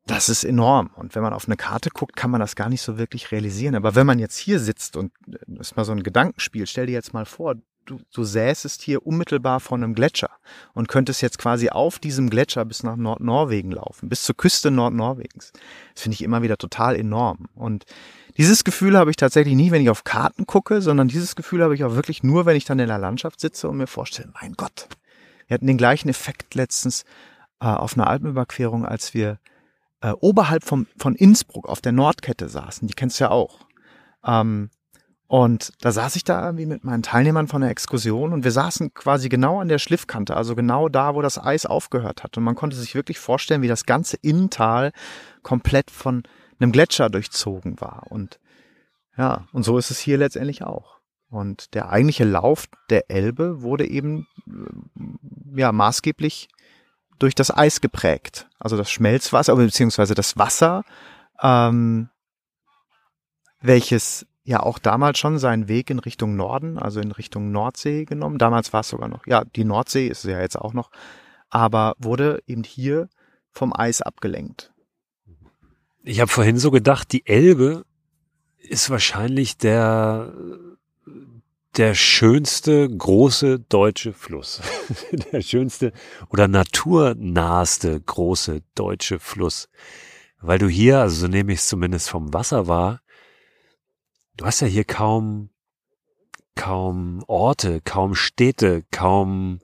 [0.06, 0.90] Das ist enorm.
[0.96, 3.74] Und wenn man auf eine Karte guckt, kann man das gar nicht so wirklich realisieren.
[3.74, 5.12] Aber wenn man jetzt hier sitzt und
[5.46, 7.54] das ist mal so ein Gedankenspiel, stell dir jetzt mal vor,
[7.86, 10.30] du, du säßest hier unmittelbar vor einem Gletscher
[10.72, 15.52] und könntest jetzt quasi auf diesem Gletscher bis nach Nordnorwegen laufen, bis zur Küste Nordnorwegens.
[15.94, 17.46] Das finde ich immer wieder total enorm.
[17.54, 17.84] Und
[18.36, 21.74] dieses Gefühl habe ich tatsächlich nie, wenn ich auf Karten gucke, sondern dieses Gefühl habe
[21.74, 24.54] ich auch wirklich nur, wenn ich dann in der Landschaft sitze und mir vorstelle, mein
[24.54, 24.88] Gott,
[25.46, 27.04] wir hatten den gleichen Effekt letztens
[27.60, 29.38] äh, auf einer Alpenüberquerung, als wir
[30.00, 32.88] äh, oberhalb vom, von Innsbruck auf der Nordkette saßen.
[32.88, 33.66] Die kennst du ja auch.
[34.24, 34.70] Ähm,
[35.26, 38.92] und da saß ich da irgendwie mit meinen Teilnehmern von der Exkursion und wir saßen
[38.92, 42.36] quasi genau an der Schliffkante, also genau da, wo das Eis aufgehört hat.
[42.36, 44.92] Und man konnte sich wirklich vorstellen, wie das ganze Innental
[45.42, 46.24] komplett von
[46.60, 48.04] einem Gletscher durchzogen war.
[48.10, 48.38] Und
[49.16, 50.98] ja, und so ist es hier letztendlich auch.
[51.30, 56.48] Und der eigentliche Lauf der Elbe wurde eben äh, ja maßgeblich
[57.18, 58.48] durch das Eis geprägt.
[58.58, 60.84] Also das Schmelzwasser, beziehungsweise das Wasser,
[61.42, 62.10] ähm,
[63.60, 68.38] welches ja auch damals schon seinen Weg in Richtung Norden, also in Richtung Nordsee genommen.
[68.38, 70.90] Damals war es sogar noch, ja, die Nordsee ist ja jetzt auch noch,
[71.50, 73.08] aber wurde eben hier
[73.50, 74.72] vom Eis abgelenkt.
[76.02, 77.84] Ich habe vorhin so gedacht, die Elbe
[78.58, 80.32] ist wahrscheinlich der
[81.76, 84.60] der schönste große deutsche Fluss.
[85.32, 85.92] der schönste
[86.28, 89.68] oder naturnaheste große deutsche Fluss.
[90.40, 93.00] Weil du hier, also so nehme ich es zumindest vom Wasser wahr,
[94.36, 95.50] du hast ja hier kaum,
[96.54, 99.60] kaum Orte, kaum Städte, kaum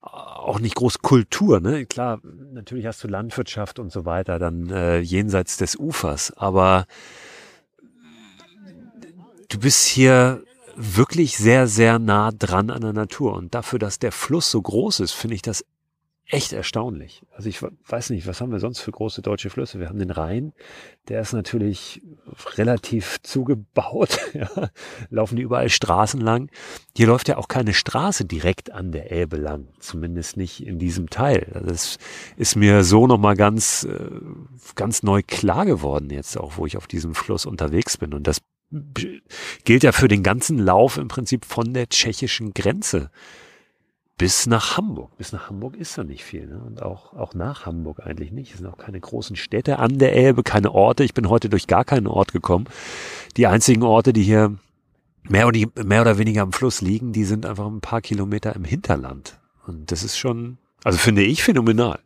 [0.00, 1.86] auch nicht groß Kultur, ne?
[1.86, 2.20] Klar,
[2.52, 6.86] natürlich hast du Landwirtschaft und so weiter, dann äh, jenseits des Ufers, aber
[9.48, 10.42] du bist hier
[10.76, 13.34] wirklich sehr, sehr nah dran an der Natur.
[13.34, 15.64] Und dafür, dass der Fluss so groß ist, finde ich das
[16.28, 17.22] echt erstaunlich.
[17.32, 19.78] Also ich weiß nicht, was haben wir sonst für große deutsche Flüsse?
[19.78, 20.52] Wir haben den Rhein,
[21.08, 22.02] der ist natürlich
[22.56, 24.18] relativ zugebaut.
[24.36, 24.70] Ja.
[25.08, 26.50] Laufen die überall Straßen lang.
[26.94, 31.08] Hier läuft ja auch keine Straße direkt an der Elbe lang, zumindest nicht in diesem
[31.08, 31.62] Teil.
[31.64, 31.96] Das
[32.36, 34.10] ist mir so nochmal ganz, äh,
[34.74, 38.12] ganz neu klar geworden jetzt auch, wo ich auf diesem Fluss unterwegs bin.
[38.12, 38.42] Und das
[39.64, 43.10] gilt ja für den ganzen Lauf im Prinzip von der tschechischen Grenze
[44.18, 45.16] bis nach Hamburg.
[45.18, 46.46] Bis nach Hamburg ist da nicht viel.
[46.46, 46.58] Ne?
[46.58, 48.52] Und auch, auch nach Hamburg eigentlich nicht.
[48.52, 51.04] Es sind auch keine großen Städte an der Elbe, keine Orte.
[51.04, 52.66] Ich bin heute durch gar keinen Ort gekommen.
[53.36, 54.56] Die einzigen Orte, die hier
[55.28, 58.64] mehr oder, mehr oder weniger am Fluss liegen, die sind einfach ein paar Kilometer im
[58.64, 59.38] Hinterland.
[59.66, 61.98] Und das ist schon, also finde ich phänomenal.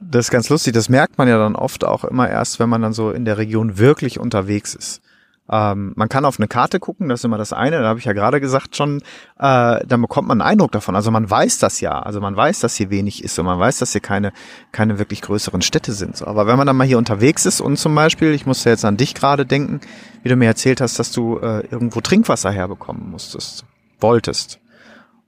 [0.00, 0.74] Das ist ganz lustig.
[0.74, 3.38] Das merkt man ja dann oft auch immer erst, wenn man dann so in der
[3.38, 5.02] Region wirklich unterwegs ist.
[5.50, 8.04] Ähm, man kann auf eine Karte gucken, das ist immer das eine, da habe ich
[8.04, 8.98] ja gerade gesagt schon,
[9.38, 10.96] äh, dann bekommt man einen Eindruck davon.
[10.96, 13.78] Also man weiß das ja, also man weiß, dass hier wenig ist und man weiß,
[13.78, 14.32] dass hier keine,
[14.72, 16.16] keine wirklich größeren Städte sind.
[16.16, 18.84] So, aber wenn man dann mal hier unterwegs ist und zum Beispiel, ich musste jetzt
[18.84, 19.80] an dich gerade denken,
[20.22, 23.64] wie du mir erzählt hast, dass du äh, irgendwo Trinkwasser herbekommen musstest,
[24.00, 24.60] wolltest.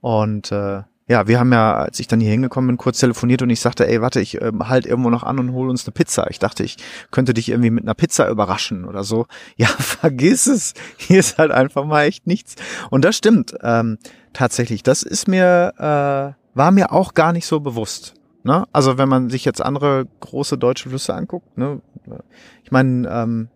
[0.01, 3.49] Und äh, ja, wir haben ja, als ich dann hier hingekommen bin, kurz telefoniert und
[3.49, 6.29] ich sagte, ey, warte, ich äh, halt irgendwo noch an und hol uns eine Pizza.
[6.29, 6.77] Ich dachte, ich
[7.09, 9.25] könnte dich irgendwie mit einer Pizza überraschen oder so.
[9.57, 10.75] Ja, vergiss es.
[10.97, 12.55] Hier ist halt einfach mal echt nichts.
[12.91, 13.97] Und das stimmt ähm,
[14.31, 14.83] tatsächlich.
[14.83, 18.13] Das ist mir, äh, war mir auch gar nicht so bewusst.
[18.43, 18.65] Ne?
[18.71, 21.81] Also wenn man sich jetzt andere große deutsche Flüsse anguckt, ne?
[22.63, 23.47] ich meine, ähm,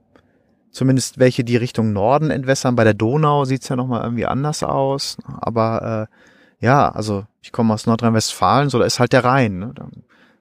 [0.72, 2.76] zumindest welche die Richtung Norden entwässern.
[2.76, 5.18] Bei der Donau sieht's ja nochmal irgendwie anders aus.
[5.40, 6.33] Aber äh,
[6.64, 9.60] ja, also ich komme aus Nordrhein-Westfalen, so da ist halt der Rhein.
[9.60, 9.74] Ne?
[9.76, 9.86] Da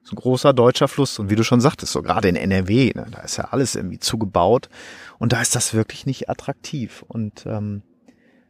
[0.04, 1.18] ist ein großer deutscher Fluss.
[1.18, 3.98] Und wie du schon sagtest, so gerade in NRW, ne, da ist ja alles irgendwie
[3.98, 4.68] zugebaut.
[5.18, 7.04] Und da ist das wirklich nicht attraktiv.
[7.08, 7.82] Und ähm,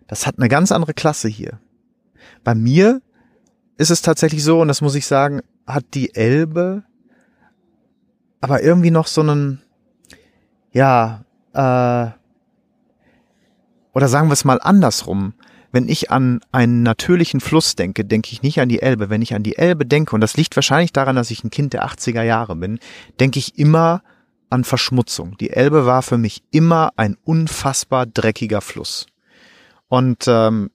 [0.07, 1.61] das hat eine ganz andere Klasse hier.
[2.45, 3.01] Bei mir
[3.79, 6.85] ist es tatsächlich so, und das muss ich sagen, hat die Elbe
[8.43, 9.63] aber irgendwie noch so einen,
[10.73, 12.11] ja, äh,
[13.95, 15.33] oder sagen wir es mal andersrum
[15.73, 19.11] wenn ich an einen natürlichen Fluss denke, denke ich nicht an die Elbe.
[19.11, 21.73] Wenn ich an die Elbe denke, und das liegt wahrscheinlich daran, dass ich ein Kind
[21.73, 22.79] der 80er Jahre bin,
[23.19, 24.03] denke ich immer
[24.51, 25.37] an Verschmutzung.
[25.39, 29.07] Die Elbe war für mich immer ein unfassbar dreckiger Fluss.
[29.89, 30.71] Und ähm,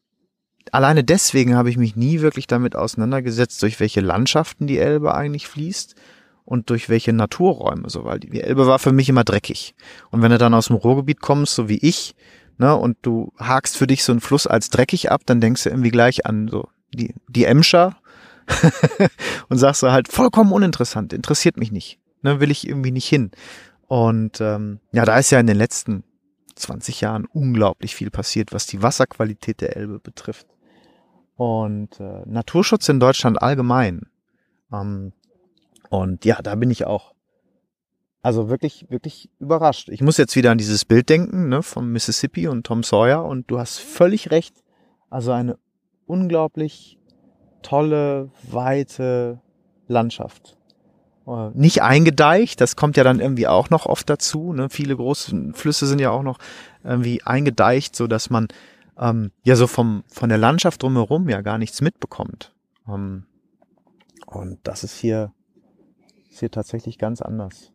[0.72, 5.48] alleine deswegen habe ich mich nie wirklich damit auseinandergesetzt, durch welche Landschaften die Elbe eigentlich
[5.48, 5.96] fließt
[6.44, 9.76] und durch welche Naturräume so, weil die Elbe war für mich immer dreckig.
[10.10, 12.16] Und wenn du dann aus dem Ruhrgebiet kommst, so wie ich,
[12.58, 15.70] ne, und du hakst für dich so einen Fluss als dreckig ab, dann denkst du
[15.70, 17.98] irgendwie gleich an so die, die Emscher
[19.50, 23.32] und sagst du halt vollkommen uninteressant, interessiert mich nicht, ne, will ich irgendwie nicht hin.
[23.88, 26.04] Und ähm, ja, da ist ja in den letzten
[26.56, 30.48] 20 Jahren unglaublich viel passiert, was die Wasserqualität der Elbe betrifft.
[31.36, 34.08] Und äh, Naturschutz in Deutschland allgemein.
[34.74, 35.14] Ähm,
[35.90, 37.14] und ja, da bin ich auch
[38.22, 39.90] also wirklich, wirklich überrascht.
[39.90, 43.50] Ich muss jetzt wieder an dieses Bild denken, ne, vom Mississippi und Tom Sawyer und
[43.50, 44.64] du hast völlig recht.
[45.10, 45.58] Also eine
[46.06, 47.00] unglaublich
[47.62, 49.42] tolle, weite
[49.88, 50.58] Landschaft.
[51.28, 54.54] Äh, nicht eingedeicht, das kommt ja dann irgendwie auch noch oft dazu.
[54.54, 54.70] Ne?
[54.70, 56.40] Viele große Flüsse sind ja auch noch
[56.84, 58.48] irgendwie eingedeicht, so dass man
[58.98, 62.54] ähm, ja so vom von der Landschaft drumherum ja gar nichts mitbekommt.
[62.88, 63.26] Ähm,
[64.26, 65.34] und das ist hier
[66.30, 67.72] ist hier tatsächlich ganz anders.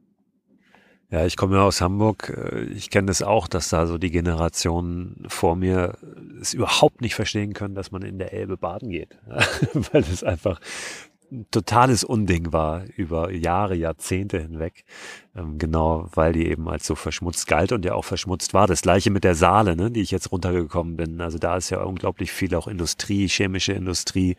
[1.13, 2.33] Ja, ich komme ja aus Hamburg.
[2.35, 5.99] Äh, ich kenne das auch, dass da so die Generationen vor mir
[6.41, 9.19] es überhaupt nicht verstehen können, dass man in der Elbe baden geht.
[9.93, 10.59] Weil es einfach
[11.31, 14.85] ein totales Unding war über Jahre, Jahrzehnte hinweg.
[15.37, 18.67] Ähm, genau, weil die eben als so verschmutzt galt und ja auch verschmutzt war.
[18.67, 21.21] Das gleiche mit der Saale, ne, die ich jetzt runtergekommen bin.
[21.21, 24.37] Also da ist ja unglaublich viel auch Industrie, chemische Industrie.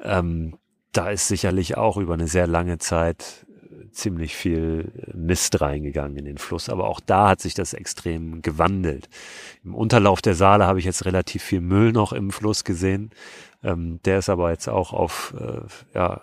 [0.00, 0.56] Ähm,
[0.92, 3.46] da ist sicherlich auch über eine sehr lange Zeit
[3.94, 6.68] ziemlich viel Mist reingegangen in den Fluss.
[6.68, 9.08] Aber auch da hat sich das extrem gewandelt.
[9.64, 13.10] Im Unterlauf der Saale habe ich jetzt relativ viel Müll noch im Fluss gesehen.
[13.62, 15.60] Ähm, der ist aber jetzt auch auf äh,
[15.94, 16.20] ja,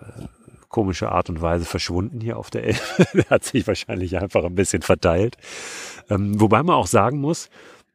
[0.70, 2.80] komische Art und Weise verschwunden hier auf der Elbe.
[3.14, 5.38] der hat sich wahrscheinlich einfach ein bisschen verteilt.
[6.10, 7.50] Ähm, wobei man auch sagen muss,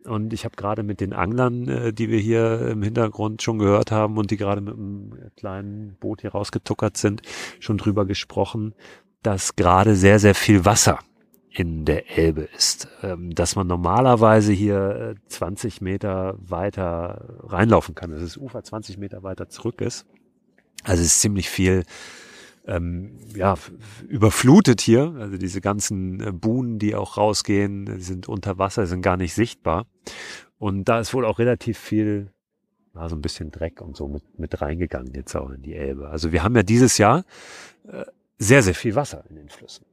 [0.04, 3.90] und ich habe gerade mit den Anglern, äh, die wir hier im Hintergrund schon gehört
[3.90, 7.22] haben und die gerade mit einem kleinen Boot hier rausgetuckert sind,
[7.58, 8.74] schon drüber gesprochen,
[9.22, 11.00] dass gerade sehr, sehr viel Wasser
[11.50, 18.10] in der Elbe ist, ähm, dass man normalerweise hier 20 äh, Meter weiter reinlaufen kann,
[18.10, 20.04] dass das Ufer 20 Meter weiter zurück ist.
[20.84, 21.84] Also es ist ziemlich viel
[22.66, 23.54] ähm, ja,
[24.06, 25.14] überflutet hier.
[25.18, 29.86] Also diese ganzen äh, Buhnen, die auch rausgehen, sind unter Wasser, sind gar nicht sichtbar.
[30.58, 32.32] Und da ist wohl auch relativ viel
[32.96, 36.08] war so ein bisschen Dreck und so mit, mit reingegangen jetzt auch in die Elbe.
[36.08, 37.24] Also wir haben ja dieses Jahr
[37.86, 38.04] äh,
[38.38, 39.86] sehr, sehr viel Wasser in den Flüssen.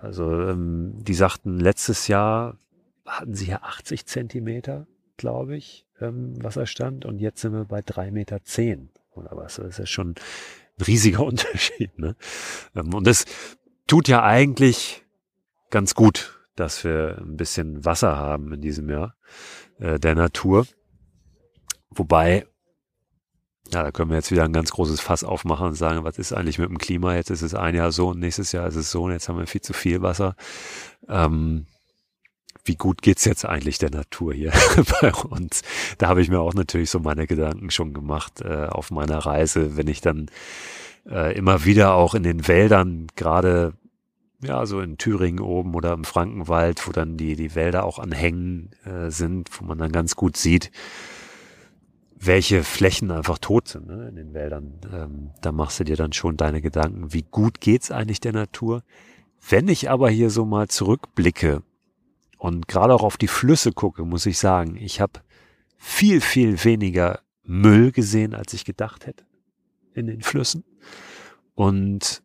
[0.00, 2.58] Also ähm, die sagten, letztes Jahr
[3.06, 8.10] hatten sie ja 80 Zentimeter, glaube ich, ähm, Wasserstand und jetzt sind wir bei drei
[8.10, 9.56] Meter zehn oder was.
[9.56, 11.98] Das ist ja schon ein riesiger Unterschied.
[11.98, 12.16] Ne?
[12.74, 13.24] Ähm, und das
[13.86, 15.04] tut ja eigentlich
[15.70, 19.16] ganz gut, dass wir ein bisschen Wasser haben in diesem Jahr
[19.78, 20.66] äh, der Natur.
[21.90, 22.46] Wobei,
[23.72, 26.32] ja, da können wir jetzt wieder ein ganz großes Fass aufmachen und sagen, was ist
[26.32, 27.14] eigentlich mit dem Klima?
[27.14, 29.38] Jetzt ist es ein Jahr so und nächstes Jahr ist es so und jetzt haben
[29.38, 30.36] wir viel zu viel Wasser.
[31.08, 31.66] Ähm,
[32.64, 34.52] wie gut geht's jetzt eigentlich der Natur hier
[35.00, 35.62] bei uns?
[35.98, 39.76] Da habe ich mir auch natürlich so meine Gedanken schon gemacht äh, auf meiner Reise,
[39.76, 40.30] wenn ich dann
[41.08, 43.74] äh, immer wieder auch in den Wäldern gerade
[44.42, 48.12] ja, so in Thüringen oben oder im Frankenwald, wo dann die, die Wälder auch an
[48.12, 50.70] Hängen äh, sind, wo man dann ganz gut sieht,
[52.26, 54.80] welche Flächen einfach tot sind ne, in den Wäldern.
[54.92, 58.82] Ähm, da machst du dir dann schon deine Gedanken, wie gut geht's eigentlich der Natur?
[59.48, 61.62] Wenn ich aber hier so mal zurückblicke
[62.38, 65.20] und gerade auch auf die Flüsse gucke, muss ich sagen, ich habe
[65.76, 69.24] viel, viel weniger Müll gesehen, als ich gedacht hätte
[69.92, 70.64] in den Flüssen.
[71.54, 72.22] Und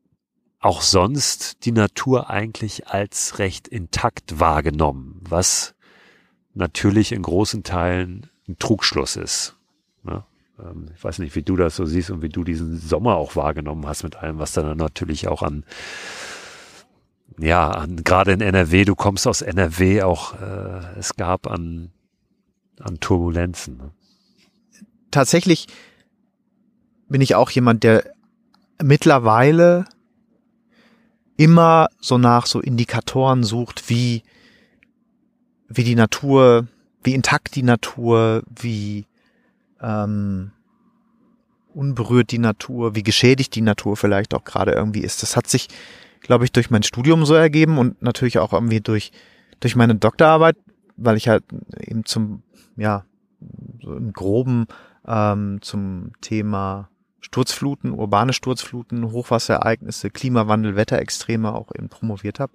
[0.60, 5.76] auch sonst die Natur eigentlich als recht intakt wahrgenommen, was
[6.54, 9.59] natürlich in großen Teilen ein Trugschluss ist.
[10.04, 10.24] Ne?
[10.60, 13.36] Ähm, ich weiß nicht, wie du das so siehst und wie du diesen Sommer auch
[13.36, 15.64] wahrgenommen hast mit allem, was dann natürlich auch an,
[17.38, 21.92] ja, an, gerade in NRW, du kommst aus NRW auch, äh, es gab an,
[22.80, 23.78] an Turbulenzen.
[23.78, 23.92] Ne?
[25.12, 25.68] Tatsächlich
[27.08, 28.04] bin ich auch jemand, der
[28.82, 29.86] mittlerweile
[31.38, 34.24] immer so nach so Indikatoren sucht, wie,
[35.68, 36.68] wie die Natur,
[37.04, 39.06] wie intakt die Natur, wie
[39.82, 40.52] ähm,
[41.74, 45.24] unberührt die Natur, wie geschädigt die Natur vielleicht auch gerade irgendwie ist.
[45.24, 45.68] Das hat sich,
[46.22, 49.12] glaube ich, durch mein Studium so ergeben und natürlich auch irgendwie durch,
[49.60, 50.58] durch meine Doktorarbeit,
[50.98, 51.44] weil ich halt
[51.80, 52.44] eben zum,
[52.76, 53.06] ja,
[53.82, 54.68] so im groben
[55.08, 56.90] ähm, zum Thema
[57.22, 62.54] Sturzfluten, urbane Sturzfluten, Hochwasserereignisse, Klimawandel, Wetterextreme auch eben promoviert habe.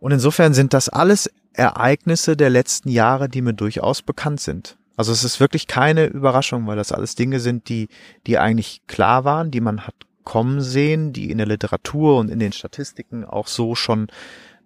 [0.00, 4.76] Und insofern sind das alles Ereignisse der letzten Jahre, die mir durchaus bekannt sind.
[4.96, 7.88] Also es ist wirklich keine Überraschung, weil das alles Dinge sind, die,
[8.26, 12.38] die eigentlich klar waren, die man hat kommen sehen, die in der Literatur und in
[12.38, 14.08] den Statistiken auch so schon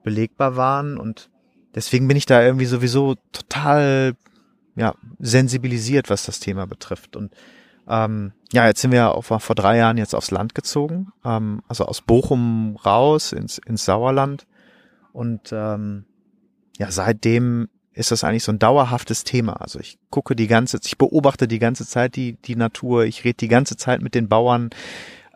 [0.04, 0.96] belegbar waren.
[0.96, 1.30] Und
[1.74, 4.14] deswegen bin ich da irgendwie sowieso total
[4.76, 7.16] ja, sensibilisiert, was das Thema betrifft.
[7.16, 7.34] Und
[7.88, 11.84] ähm, ja, jetzt sind wir auch vor drei Jahren jetzt aufs Land gezogen, ähm, also
[11.84, 14.46] aus Bochum raus ins, ins Sauerland.
[15.12, 16.04] Und ähm,
[16.78, 19.54] ja, seitdem ist das eigentlich so ein dauerhaftes Thema.
[19.60, 23.38] Also ich gucke die ganze, ich beobachte die ganze Zeit die, die Natur, ich rede
[23.38, 24.70] die ganze Zeit mit den Bauern.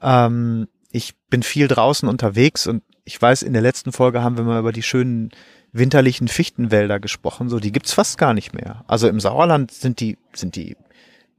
[0.01, 4.45] Ähm, ich bin viel draußen unterwegs und ich weiß, in der letzten Folge haben wir
[4.45, 5.31] mal über die schönen
[5.73, 7.49] winterlichen Fichtenwälder gesprochen.
[7.49, 8.85] So, die gibt's fast gar nicht mehr.
[8.87, 10.77] Also im Sauerland sind die, sind die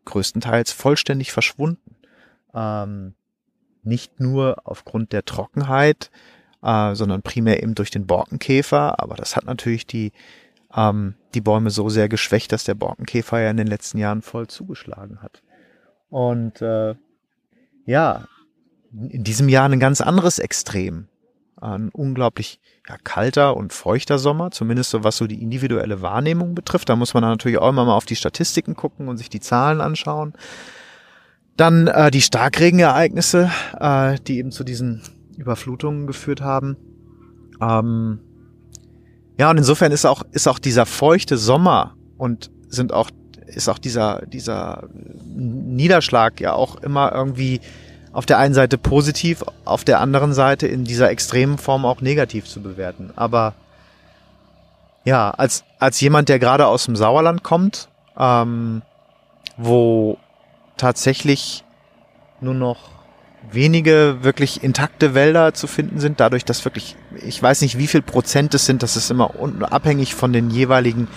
[0.04, 1.96] größtenteils vollständig verschwunden.
[2.54, 3.14] Ähm,
[3.82, 6.12] nicht nur aufgrund der Trockenheit,
[6.62, 9.00] äh, sondern primär eben durch den Borkenkäfer.
[9.00, 10.12] Aber das hat natürlich die,
[10.76, 14.48] ähm, die Bäume so sehr geschwächt, dass der Borkenkäfer ja in den letzten Jahren voll
[14.48, 15.42] zugeschlagen hat.
[16.10, 16.96] Und äh,
[17.86, 18.26] ja,
[18.92, 21.08] in diesem Jahr ein ganz anderes Extrem.
[21.60, 26.90] Ein unglaublich ja, kalter und feuchter Sommer, zumindest so was so die individuelle Wahrnehmung betrifft.
[26.90, 29.80] Da muss man natürlich auch immer mal auf die Statistiken gucken und sich die Zahlen
[29.80, 30.34] anschauen.
[31.56, 35.02] Dann äh, die Starkregenereignisse, äh, die eben zu diesen
[35.38, 36.78] Überflutungen geführt haben.
[37.62, 38.20] Ähm,
[39.38, 43.10] ja, und insofern ist auch, ist auch dieser feuchte Sommer und sind auch,
[43.48, 44.88] ist auch dieser, dieser
[45.36, 47.62] Niederschlag ja auch immer irgendwie
[48.12, 52.46] auf der einen Seite positiv, auf der anderen Seite in dieser extremen Form auch negativ
[52.46, 53.12] zu bewerten.
[53.16, 53.56] Aber
[55.04, 58.84] ja, als, als jemand, der gerade aus dem Sauerland kommt, ähm,
[59.58, 60.18] wo
[60.78, 61.64] tatsächlich
[62.40, 62.93] nur noch
[63.52, 68.02] wenige wirklich intakte Wälder zu finden sind, dadurch, dass wirklich, ich weiß nicht, wie viel
[68.02, 69.32] Prozent es sind, das ist immer
[69.72, 71.08] abhängig von den jeweiligen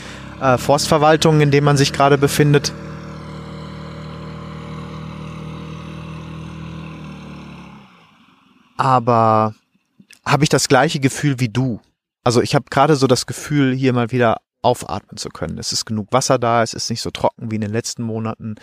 [0.41, 2.73] äh, Forstverwaltungen, in denen man sich gerade befindet.
[8.77, 9.55] Aber
[10.25, 11.81] habe ich das gleiche Gefühl wie du?
[12.25, 15.59] Also ich habe gerade so das Gefühl, hier mal wieder aufatmen zu können.
[15.59, 18.57] Es ist genug Wasser da, es ist nicht so trocken wie in den letzten Monaten.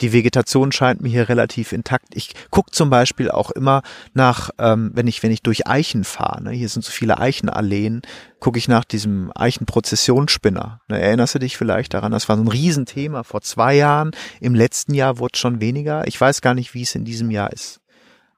[0.00, 2.08] Die Vegetation scheint mir hier relativ intakt.
[2.14, 3.82] Ich gucke zum Beispiel auch immer
[4.14, 6.42] nach, ähm, wenn ich wenn ich durch Eichen fahre.
[6.42, 8.02] Ne, hier sind so viele Eichenalleen.
[8.40, 10.80] Gucke ich nach diesem Eichenprozessionsspinner.
[10.88, 12.10] Ne, erinnerst du dich vielleicht daran?
[12.10, 14.10] Das war so ein Riesenthema vor zwei Jahren.
[14.40, 16.06] Im letzten Jahr wurde schon weniger.
[16.08, 17.80] Ich weiß gar nicht, wie es in diesem Jahr ist.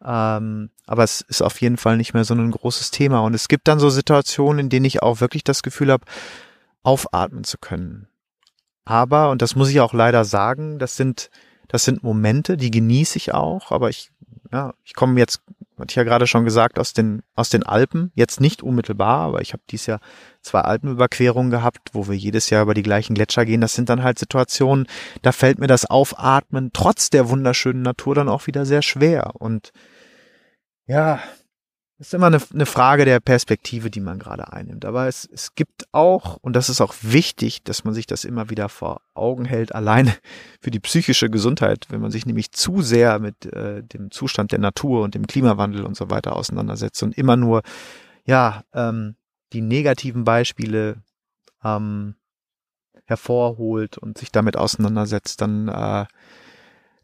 [0.05, 3.20] Ähm, aber es ist auf jeden Fall nicht mehr so ein großes Thema.
[3.20, 6.05] Und es gibt dann so Situationen, in denen ich auch wirklich das Gefühl habe,
[6.83, 8.09] aufatmen zu können.
[8.85, 11.31] Aber, und das muss ich auch leider sagen, das sind,
[11.69, 14.11] das sind Momente, die genieße ich auch, aber ich,
[14.53, 15.43] ja, ich komme jetzt,
[15.79, 19.41] hatte ich ja gerade schon gesagt, aus den, aus den Alpen, jetzt nicht unmittelbar, aber
[19.41, 20.01] ich habe dieses Jahr
[20.41, 23.61] zwei Alpenüberquerungen gehabt, wo wir jedes Jahr über die gleichen Gletscher gehen.
[23.61, 24.87] Das sind dann halt Situationen,
[25.23, 29.33] da fällt mir das Aufatmen trotz der wunderschönen Natur dann auch wieder sehr schwer.
[29.35, 29.73] Und
[30.87, 31.21] ja,
[31.99, 34.84] ist immer eine, eine Frage der Perspektive, die man gerade einnimmt.
[34.84, 38.51] Aber es, es gibt auch, und das ist auch wichtig, dass man sich das immer
[38.51, 40.14] wieder vor Augen hält, alleine
[40.61, 44.59] für die psychische Gesundheit, wenn man sich nämlich zu sehr mit äh, dem Zustand der
[44.59, 47.62] Natur und dem Klimawandel und so weiter auseinandersetzt und immer nur,
[48.24, 49.16] ja, ähm,
[49.53, 51.03] die negativen Beispiele
[51.62, 52.16] ähm,
[53.05, 56.07] hervorholt und sich damit auseinandersetzt, dann äh,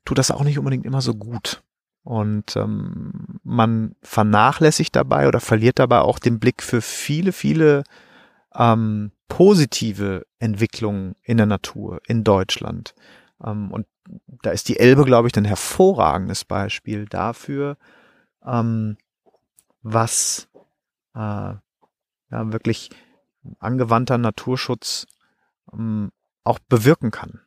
[0.05, 1.63] tut das auch nicht unbedingt immer so gut.
[2.03, 7.85] Und ähm, man vernachlässigt dabei oder verliert dabei auch den Blick für viele, viele
[8.55, 12.95] ähm, positive Entwicklungen in der Natur in Deutschland.
[13.45, 13.87] Ähm, und
[14.43, 17.77] da ist die Elbe, glaube ich, ein hervorragendes Beispiel dafür,
[18.45, 18.97] ähm,
[19.83, 20.49] was
[21.15, 21.61] äh, ja,
[22.31, 22.91] wirklich
[23.59, 25.07] angewandter Naturschutz
[25.73, 26.11] ähm,
[26.45, 27.41] auch bewirken kann.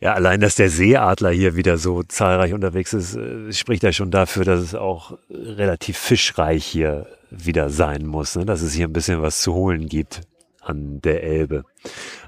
[0.00, 4.10] Ja, allein, dass der Seeadler hier wieder so zahlreich unterwegs ist, äh, spricht ja schon
[4.10, 8.44] dafür, dass es auch relativ fischreich hier wieder sein muss, ne?
[8.44, 10.22] dass es hier ein bisschen was zu holen gibt
[10.60, 11.64] an der Elbe.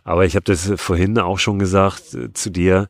[0.04, 2.88] Aber ich habe das vorhin auch schon gesagt äh, zu dir,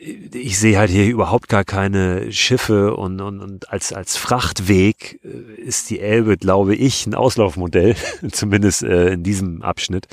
[0.00, 5.60] ich sehe halt hier überhaupt gar keine Schiffe und, und, und als, als Frachtweg äh,
[5.60, 7.96] ist die Elbe, glaube ich, ein Auslaufmodell,
[8.30, 10.06] zumindest äh, in diesem Abschnitt.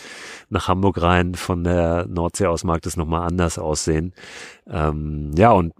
[0.49, 4.13] Nach Hamburg rein von der Nordsee aus mag das nochmal anders aussehen.
[4.67, 5.73] Ähm, ja, und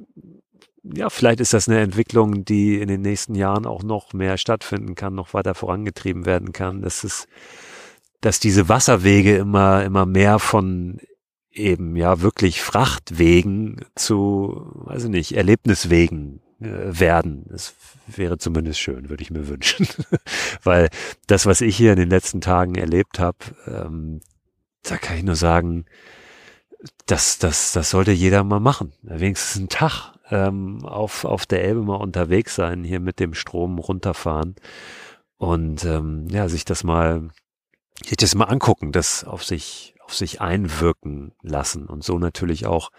[0.83, 4.95] ja, vielleicht ist das eine Entwicklung, die in den nächsten Jahren auch noch mehr stattfinden
[4.95, 6.81] kann, noch weiter vorangetrieben werden kann.
[6.81, 7.27] Das ist,
[8.21, 10.99] dass diese Wasserwege immer, immer mehr von
[11.51, 17.45] eben ja wirklich Frachtwegen zu, weiß ich nicht, Erlebniswegen äh, werden.
[17.49, 17.75] Das
[18.07, 19.87] wäre zumindest schön, würde ich mir wünschen.
[20.63, 20.89] Weil
[21.27, 23.37] das, was ich hier in den letzten Tagen erlebt habe,
[23.67, 24.19] ähm,
[24.89, 25.85] da kann ich nur sagen,
[27.05, 28.93] das, das, das sollte jeder mal machen.
[29.01, 33.79] Wenigstens einen Tag ähm, auf, auf der Elbe mal unterwegs sein, hier mit dem Strom
[33.79, 34.55] runterfahren
[35.37, 37.29] und ähm, ja, sich das mal,
[38.03, 42.91] sich das mal angucken, das auf sich auf sich einwirken lassen und so natürlich auch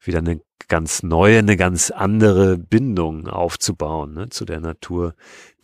[0.00, 5.14] wieder eine ganz neue, eine ganz andere Bindung aufzubauen ne, zu der Natur,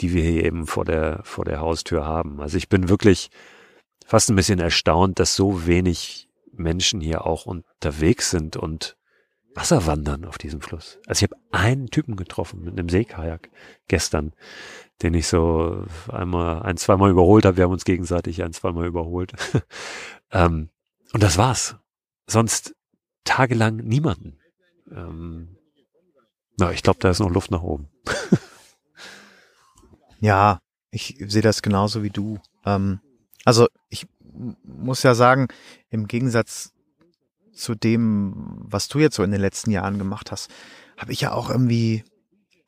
[0.01, 2.41] die wir hier eben vor der, vor der Haustür haben.
[2.41, 3.31] Also ich bin wirklich
[4.11, 8.97] fast ein bisschen erstaunt, dass so wenig Menschen hier auch unterwegs sind und
[9.55, 10.99] Wasser wandern auf diesem Fluss.
[11.07, 13.51] Also ich habe einen Typen getroffen mit einem Seekajak
[13.87, 14.33] gestern,
[15.03, 17.57] den ich so einmal, ein, zweimal überholt habe.
[17.57, 19.33] Wir haben uns gegenseitig ein, zweimal überholt.
[20.33, 20.71] ähm,
[21.13, 21.77] und das war's.
[22.27, 22.75] Sonst
[23.23, 24.41] tagelang niemanden.
[24.91, 25.57] Ähm,
[26.59, 27.89] na, ich glaube, da ist noch Luft nach oben.
[30.21, 30.59] ja,
[30.91, 32.41] ich sehe das genauso wie du.
[32.65, 32.99] Ähm,
[33.45, 34.07] also ich
[34.65, 35.49] muss ja sagen,
[35.91, 36.73] im Gegensatz
[37.53, 40.51] zu dem, was du jetzt so in den letzten Jahren gemacht hast,
[40.97, 42.05] habe ich ja auch irgendwie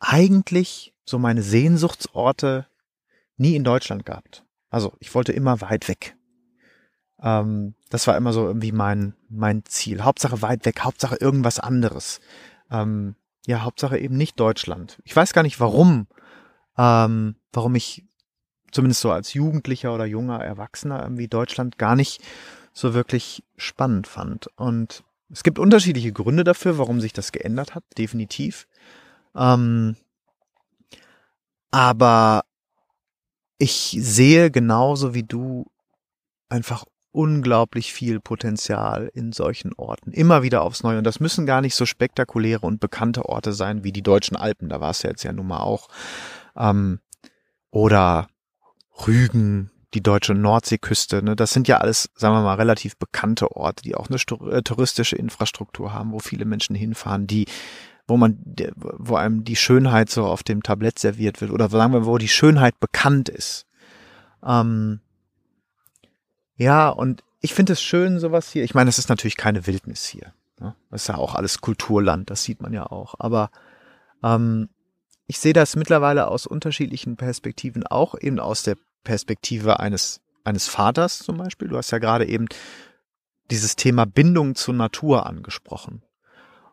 [0.01, 2.67] eigentlich so meine Sehnsuchtsorte
[3.37, 4.45] nie in Deutschland gehabt.
[4.71, 6.17] Also ich wollte immer weit weg.
[7.21, 10.03] Ähm, das war immer so irgendwie mein, mein Ziel.
[10.03, 12.21] Hauptsache weit weg, Hauptsache irgendwas anderes.
[12.71, 13.15] Ähm,
[13.47, 15.01] ja, Hauptsache eben nicht Deutschland.
[15.05, 16.07] Ich weiß gar nicht warum,
[16.77, 18.07] ähm, warum ich
[18.73, 22.21] zumindest so als Jugendlicher oder junger Erwachsener irgendwie Deutschland gar nicht
[22.73, 24.49] so wirklich spannend fand.
[24.57, 28.67] Und es gibt unterschiedliche Gründe dafür, warum sich das geändert hat, definitiv.
[29.37, 29.97] Ähm,
[31.71, 32.45] aber
[33.59, 35.67] ich sehe genauso wie du
[36.49, 40.13] einfach unglaublich viel Potenzial in solchen Orten.
[40.13, 40.99] Immer wieder aufs Neue.
[40.99, 44.69] Und das müssen gar nicht so spektakuläre und bekannte Orte sein wie die deutschen Alpen.
[44.71, 45.89] Da war es ja jetzt ja nun mal auch.
[46.57, 47.01] Ähm,
[47.71, 48.29] oder
[49.07, 51.23] Rügen, die deutsche Nordseeküste.
[51.23, 51.37] Ne?
[51.37, 54.17] Das sind ja alles, sagen wir mal, relativ bekannte Orte, die auch eine
[54.51, 57.47] äh, touristische Infrastruktur haben, wo viele Menschen hinfahren, die
[58.09, 58.39] wo man,
[58.75, 62.29] wo einem die Schönheit so auf dem Tablett serviert wird oder sagen wir, wo die
[62.29, 63.65] Schönheit bekannt ist.
[64.45, 65.01] Ähm,
[66.57, 68.65] ja, und ich finde es schön, sowas hier.
[68.65, 70.33] Ich meine, es ist natürlich keine Wildnis hier.
[70.61, 70.75] Ne?
[70.91, 73.15] Das ist ja auch alles Kulturland, das sieht man ja auch.
[73.19, 73.51] Aber
[74.23, 74.69] ähm,
[75.27, 81.19] ich sehe das mittlerweile aus unterschiedlichen Perspektiven, auch eben aus der Perspektive eines, eines Vaters
[81.19, 81.69] zum Beispiel.
[81.69, 82.47] Du hast ja gerade eben
[83.51, 86.03] dieses Thema Bindung zur Natur angesprochen.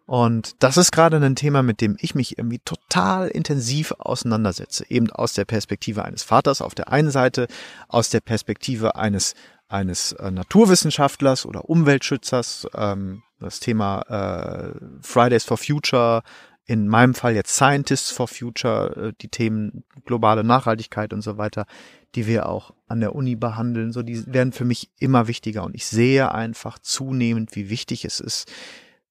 [0.05, 4.83] Und das ist gerade ein Thema, mit dem ich mich irgendwie total intensiv auseinandersetze.
[4.89, 7.47] Eben aus der Perspektive eines Vaters auf der einen Seite,
[7.87, 9.35] aus der Perspektive eines,
[9.67, 12.67] eines äh, Naturwissenschaftlers oder Umweltschützers.
[12.73, 16.23] Ähm, das Thema äh, Fridays for Future,
[16.69, 21.65] in meinem Fall jetzt Scientists for Future, äh, die Themen globale Nachhaltigkeit und so weiter,
[22.13, 25.63] die wir auch an der Uni behandeln, so die werden für mich immer wichtiger.
[25.63, 28.51] Und ich sehe einfach zunehmend, wie wichtig es ist,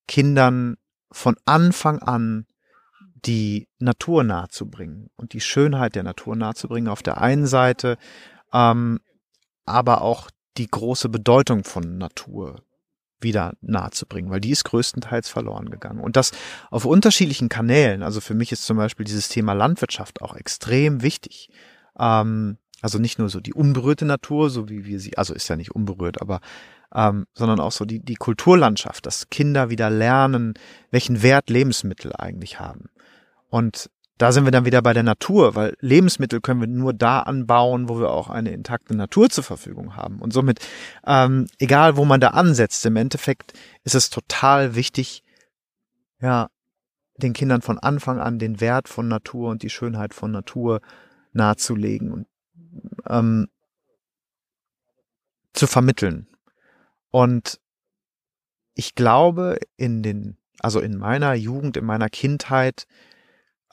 [0.07, 0.77] Kindern
[1.11, 2.47] von Anfang an
[3.27, 7.99] die Natur nahezubringen und die Schönheit der Natur nahezubringen auf der einen Seite,
[8.53, 9.01] ähm,
[9.65, 12.63] aber auch die große Bedeutung von Natur
[13.21, 16.01] wieder nahezubringen, weil die ist größtenteils verloren gegangen.
[16.01, 16.33] Und das
[16.71, 18.03] auf unterschiedlichen Kanälen.
[18.03, 21.51] Also für mich ist zum Beispiel dieses Thema Landwirtschaft auch extrem wichtig.
[21.99, 25.57] Ähm, also nicht nur so die unberührte Natur, so wie wir sie, also ist ja
[25.57, 26.41] nicht unberührt, aber
[26.95, 30.55] ähm, sondern auch so die, die Kulturlandschaft, dass Kinder wieder lernen,
[30.91, 32.89] welchen Wert Lebensmittel eigentlich haben.
[33.51, 37.21] Und da sind wir dann wieder bei der Natur, weil Lebensmittel können wir nur da
[37.21, 40.19] anbauen, wo wir auch eine intakte Natur zur Verfügung haben.
[40.19, 40.59] Und somit,
[41.07, 43.53] ähm, egal wo man da ansetzt, im Endeffekt
[43.85, 45.23] ist es total wichtig,
[46.21, 46.51] ja,
[47.17, 50.81] den Kindern von Anfang an den Wert von Natur und die Schönheit von Natur
[51.33, 52.27] nahezulegen und
[53.09, 53.49] ähm,
[55.53, 56.29] zu vermitteln.
[57.11, 57.61] Und
[58.75, 62.87] ich glaube, in den, also in meiner Jugend, in meiner Kindheit,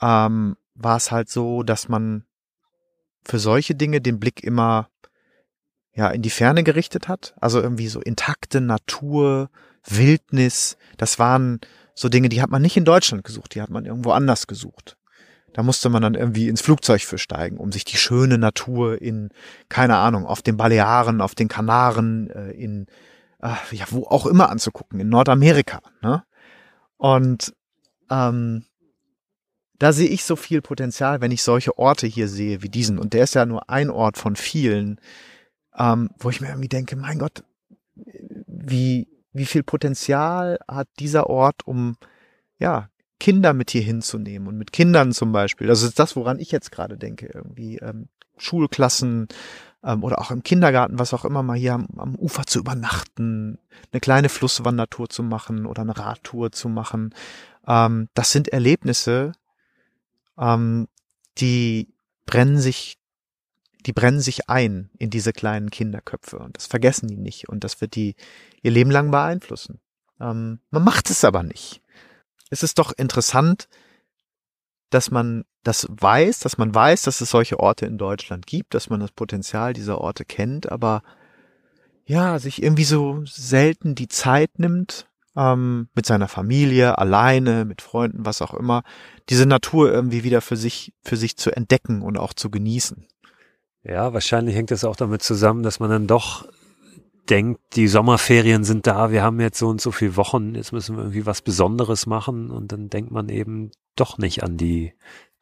[0.00, 2.24] ähm, war es halt so, dass man
[3.24, 4.88] für solche Dinge den Blick immer
[5.94, 7.34] ja in die Ferne gerichtet hat.
[7.40, 9.50] Also irgendwie so intakte Natur,
[9.84, 11.60] Wildnis, das waren
[11.94, 14.96] so Dinge, die hat man nicht in Deutschland gesucht, die hat man irgendwo anders gesucht.
[15.54, 19.30] Da musste man dann irgendwie ins Flugzeug für steigen, um sich die schöne Natur in,
[19.70, 22.86] keine Ahnung, auf den Balearen, auf den Kanaren, äh, in,
[23.40, 25.80] äh, ja, wo auch immer anzugucken, in Nordamerika.
[26.02, 26.22] Ne?
[26.98, 27.54] Und
[28.10, 28.66] ähm,
[29.78, 32.98] da sehe ich so viel Potenzial, wenn ich solche Orte hier sehe wie diesen.
[32.98, 35.00] Und der ist ja nur ein Ort von vielen,
[35.76, 37.44] ähm, wo ich mir irgendwie denke, mein Gott,
[38.46, 41.96] wie, wie viel Potenzial hat dieser Ort, um,
[42.58, 45.66] ja, Kinder mit hier hinzunehmen und mit Kindern zum Beispiel.
[45.66, 49.28] Das ist das, woran ich jetzt gerade denke, irgendwie ähm, Schulklassen
[49.82, 53.58] ähm, oder auch im Kindergarten, was auch immer mal hier am, am Ufer zu übernachten,
[53.90, 57.14] eine kleine Flusswandertour zu machen oder eine Radtour zu machen.
[57.66, 59.32] Ähm, das sind Erlebnisse,
[60.38, 60.88] ähm,
[61.38, 62.98] die brennen sich,
[63.84, 67.80] die brennen sich ein in diese kleinen Kinderköpfe und das vergessen die nicht und das
[67.80, 68.16] wird die
[68.62, 69.80] ihr Leben lang beeinflussen.
[70.20, 71.82] Ähm, man macht es aber nicht.
[72.50, 73.68] Es ist doch interessant,
[74.90, 78.88] dass man das weiß, dass man weiß, dass es solche Orte in Deutschland gibt, dass
[78.88, 81.02] man das Potenzial dieser Orte kennt, aber
[82.04, 88.24] ja, sich irgendwie so selten die Zeit nimmt, ähm, mit seiner Familie, alleine, mit Freunden,
[88.24, 88.82] was auch immer,
[89.28, 93.06] diese Natur irgendwie wieder für sich, für sich zu entdecken und auch zu genießen.
[93.82, 96.46] Ja, wahrscheinlich hängt das auch damit zusammen, dass man dann doch
[97.28, 100.96] denkt, die Sommerferien sind da, wir haben jetzt so und so viele Wochen, jetzt müssen
[100.96, 104.92] wir irgendwie was Besonderes machen und dann denkt man eben doch nicht an die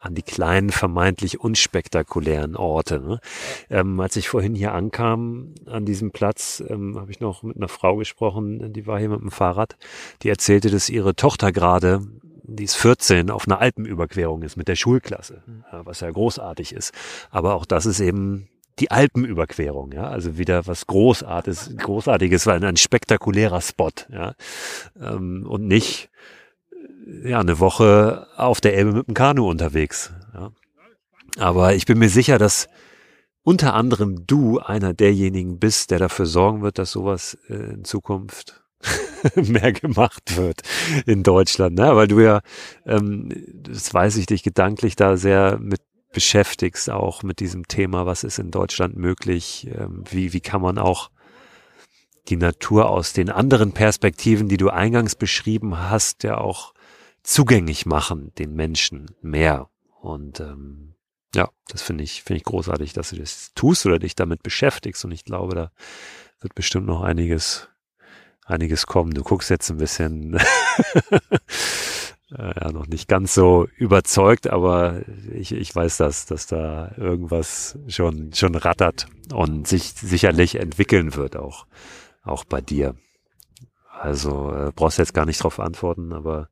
[0.05, 3.01] an die kleinen, vermeintlich unspektakulären Orte.
[3.01, 3.21] Ne?
[3.71, 7.69] Ähm, als ich vorhin hier ankam an diesem Platz, ähm, habe ich noch mit einer
[7.69, 9.77] Frau gesprochen, die war hier mit dem Fahrrad,
[10.23, 12.03] die erzählte, dass ihre Tochter gerade,
[12.43, 15.65] die ist 14, auf einer Alpenüberquerung ist mit der Schulklasse, mhm.
[15.71, 16.93] was ja großartig ist.
[17.31, 18.49] Aber auch das ist eben
[18.79, 24.35] die Alpenüberquerung, ja, also wieder was Großartiges, Großartiges, weil ein spektakulärer Spot, ja,
[25.01, 26.11] ähm, und nicht
[27.25, 30.13] ja, eine Woche auf der Elbe mit dem Kanu unterwegs.
[30.33, 30.53] Ja.
[31.39, 32.69] Aber ich bin mir sicher, dass
[33.43, 38.63] unter anderem du einer derjenigen bist, der dafür sorgen wird, dass sowas äh, in Zukunft
[39.35, 40.63] mehr gemacht wird
[41.07, 41.95] in Deutschland, ne?
[41.97, 42.41] weil du ja,
[42.87, 45.81] ähm, das weiß ich, dich gedanklich da sehr mit
[46.13, 50.79] beschäftigst, auch mit diesem Thema, was ist in Deutschland möglich, ähm, wie, wie kann man
[50.79, 51.11] auch
[52.29, 56.73] die Natur aus den anderen Perspektiven, die du eingangs beschrieben hast, ja auch
[57.25, 59.69] zugänglich machen, den Menschen mehr.
[60.01, 60.95] Und ähm,
[61.35, 65.05] ja, das finde ich, finde ich großartig, dass du das tust oder dich damit beschäftigst.
[65.05, 65.73] Und ich glaube, da
[66.41, 67.69] wird bestimmt noch einiges,
[68.45, 69.13] einiges kommen.
[69.13, 70.39] Du guckst jetzt ein bisschen
[72.29, 75.03] ja, noch nicht ganz so überzeugt, aber
[75.33, 81.37] ich, ich weiß das, dass da irgendwas schon, schon rattert und sich sicherlich entwickeln wird
[81.37, 81.67] auch
[82.25, 82.97] auch bei dir.
[83.91, 86.49] Also äh, brauchst jetzt gar nicht drauf antworten, aber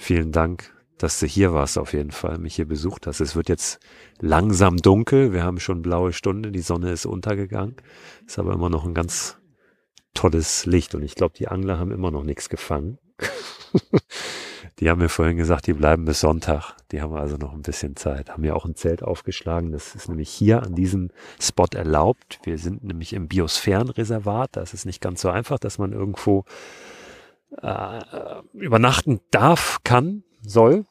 [0.00, 3.20] vielen Dank, dass du hier warst auf jeden Fall, mich hier besucht hast.
[3.20, 3.80] Es wird jetzt
[4.18, 7.76] langsam dunkel, wir haben schon blaue Stunde, die Sonne ist untergegangen,
[8.26, 9.38] ist aber immer noch ein ganz
[10.14, 12.98] tolles Licht und ich glaube, die Angler haben immer noch nichts gefangen.
[14.80, 16.74] die haben mir vorhin gesagt, die bleiben bis Sonntag.
[16.90, 18.30] Die haben also noch ein bisschen Zeit.
[18.30, 19.72] Haben ja auch ein Zelt aufgeschlagen.
[19.72, 22.40] Das ist nämlich hier an diesem Spot erlaubt.
[22.42, 24.50] Wir sind nämlich im Biosphärenreservat.
[24.52, 26.44] Da ist nicht ganz so einfach, dass man irgendwo
[27.62, 30.86] äh, übernachten darf, kann, soll.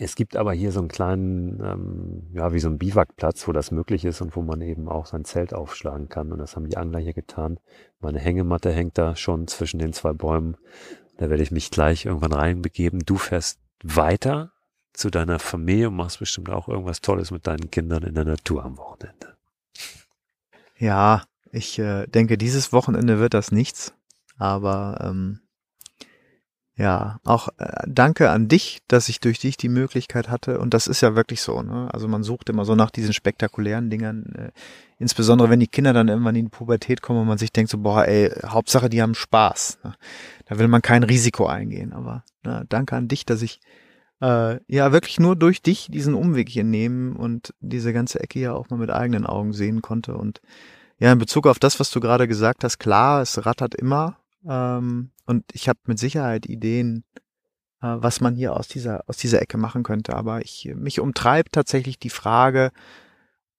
[0.00, 3.72] Es gibt aber hier so einen kleinen, ähm, ja, wie so ein Biwakplatz, wo das
[3.72, 6.30] möglich ist und wo man eben auch sein Zelt aufschlagen kann.
[6.30, 7.58] Und das haben die Angler hier getan.
[8.00, 10.56] Meine Hängematte hängt da schon zwischen den zwei Bäumen.
[11.16, 13.00] Da werde ich mich gleich irgendwann reinbegeben.
[13.04, 14.52] Du fährst weiter
[14.92, 18.64] zu deiner Familie und machst bestimmt auch irgendwas Tolles mit deinen Kindern in der Natur
[18.64, 19.36] am Wochenende.
[20.76, 23.94] Ja, ich äh, denke, dieses Wochenende wird das nichts.
[24.38, 25.40] Aber ähm,
[26.78, 30.60] ja, auch äh, danke an dich, dass ich durch dich die Möglichkeit hatte.
[30.60, 31.60] Und das ist ja wirklich so.
[31.60, 31.92] Ne?
[31.92, 34.26] Also man sucht immer so nach diesen spektakulären Dingern.
[34.36, 34.50] Äh,
[34.96, 37.78] insbesondere wenn die Kinder dann irgendwann in die Pubertät kommen und man sich denkt so,
[37.78, 39.80] boah, ey, Hauptsache die haben Spaß.
[39.82, 39.94] Ne?
[40.46, 41.92] Da will man kein Risiko eingehen.
[41.92, 43.58] Aber ne, danke an dich, dass ich
[44.22, 48.52] äh, ja wirklich nur durch dich diesen Umweg hier nehmen und diese ganze Ecke ja
[48.52, 50.16] auch mal mit eigenen Augen sehen konnte.
[50.16, 50.40] Und
[51.00, 54.16] ja, in Bezug auf das, was du gerade gesagt hast, klar, es rattert immer
[54.46, 57.04] ähm, und ich habe mit Sicherheit Ideen,
[57.80, 60.14] äh, was man hier aus dieser, aus dieser Ecke machen könnte.
[60.14, 62.70] Aber ich, mich umtreibt tatsächlich die Frage,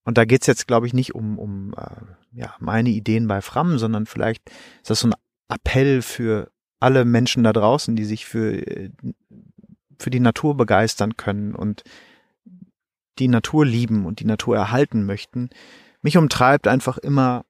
[0.04, 2.02] und da geht's jetzt, glaube ich, nicht um, um äh,
[2.32, 4.50] ja, meine Ideen bei Fram, sondern vielleicht
[4.82, 5.16] ist das so ein
[5.50, 8.90] Appell für alle Menschen da draußen, die sich für, äh,
[10.00, 11.84] für die Natur begeistern können und
[13.20, 15.50] die Natur lieben und die Natur erhalten möchten.
[16.02, 17.46] Mich umtreibt einfach immer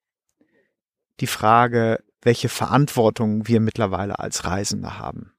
[1.20, 5.34] die Frage, welche Verantwortung wir mittlerweile als Reisende haben.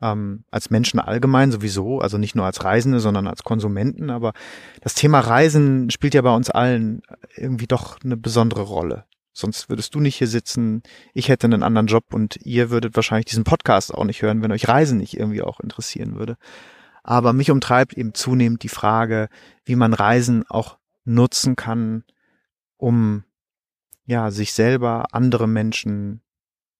[0.00, 4.10] Ähm, als Menschen allgemein sowieso, also nicht nur als Reisende, sondern als Konsumenten.
[4.10, 4.32] Aber
[4.80, 7.02] das Thema Reisen spielt ja bei uns allen
[7.36, 9.04] irgendwie doch eine besondere Rolle.
[9.34, 10.82] Sonst würdest du nicht hier sitzen,
[11.14, 14.52] ich hätte einen anderen Job und ihr würdet wahrscheinlich diesen Podcast auch nicht hören, wenn
[14.52, 16.36] euch Reisen nicht irgendwie auch interessieren würde.
[17.02, 19.28] Aber mich umtreibt eben zunehmend die Frage,
[19.64, 22.04] wie man Reisen auch nutzen kann,
[22.76, 23.24] um
[24.04, 26.21] ja, sich selber, andere Menschen,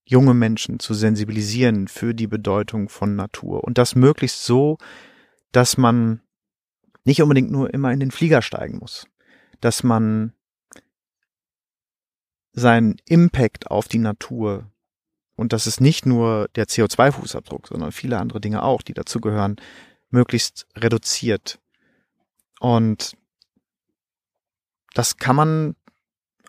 [0.05, 3.65] junge Menschen zu sensibilisieren für die Bedeutung von Natur.
[3.65, 4.79] Und das möglichst so,
[5.53, 6.21] dass man
[7.05, 9.07] nicht unbedingt nur immer in den Flieger steigen muss.
[9.61, 10.33] Dass man
[12.53, 14.73] seinen Impact auf die Natur
[15.43, 19.57] und das ist nicht nur der CO2-Fußabdruck, sondern viele andere Dinge auch, die dazu gehören,
[20.11, 21.59] möglichst reduziert.
[22.61, 23.17] Und
[24.95, 25.77] das kann man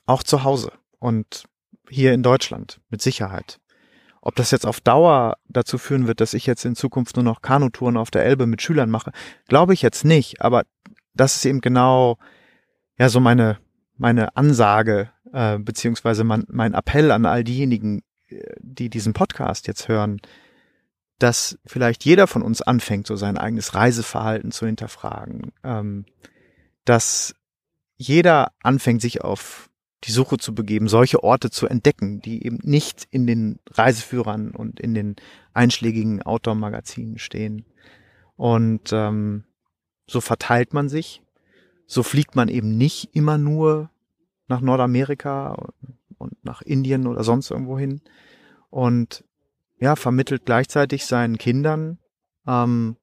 [0.05, 1.45] auch zu Hause und
[1.89, 3.59] hier in Deutschland mit Sicherheit.
[4.21, 7.41] Ob das jetzt auf Dauer dazu führen wird, dass ich jetzt in Zukunft nur noch
[7.41, 9.11] Kanutouren auf der Elbe mit Schülern mache,
[9.47, 10.41] glaube ich jetzt nicht.
[10.41, 10.63] Aber
[11.13, 12.17] das ist eben genau
[12.97, 13.57] ja so meine
[13.97, 19.87] meine Ansage äh, beziehungsweise mein, mein Appell an all diejenigen, äh, die diesen Podcast jetzt
[19.87, 20.21] hören,
[21.19, 26.05] dass vielleicht jeder von uns anfängt, so sein eigenes Reiseverhalten zu hinterfragen, ähm,
[26.85, 27.35] dass
[27.95, 29.69] jeder anfängt, sich auf
[30.03, 34.79] die Suche zu begeben, solche Orte zu entdecken, die eben nicht in den Reiseführern und
[34.79, 35.15] in den
[35.53, 37.65] einschlägigen Outdoor-Magazinen stehen.
[38.35, 39.45] Und ähm,
[40.07, 41.21] so verteilt man sich.
[41.85, 43.91] So fliegt man eben nicht immer nur
[44.47, 45.57] nach Nordamerika
[46.17, 48.01] und nach Indien oder sonst irgendwo hin.
[48.69, 49.23] Und
[49.79, 51.99] ja, vermittelt gleichzeitig seinen Kindern
[52.47, 52.97] ähm,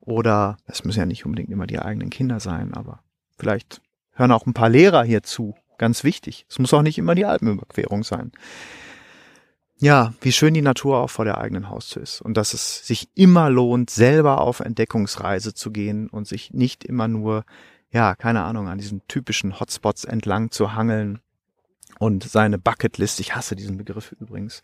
[0.00, 3.02] oder es müssen ja nicht unbedingt immer die eigenen Kinder sein, aber
[3.38, 3.80] vielleicht
[4.16, 5.54] hören auch ein paar Lehrer hier zu.
[5.78, 6.46] Ganz wichtig.
[6.48, 8.32] Es muss auch nicht immer die Alpenüberquerung sein.
[9.78, 13.10] Ja, wie schön die Natur auch vor der eigenen Haustür ist und dass es sich
[13.14, 17.44] immer lohnt, selber auf Entdeckungsreise zu gehen und sich nicht immer nur,
[17.90, 21.20] ja, keine Ahnung, an diesen typischen Hotspots entlang zu hangeln
[21.98, 24.62] und seine Bucketlist, ich hasse diesen Begriff übrigens,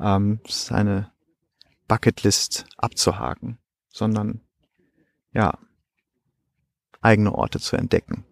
[0.00, 1.10] ähm, seine
[1.86, 3.58] Bucketlist abzuhaken,
[3.90, 4.40] sondern
[5.32, 5.58] ja,
[7.02, 8.24] eigene Orte zu entdecken.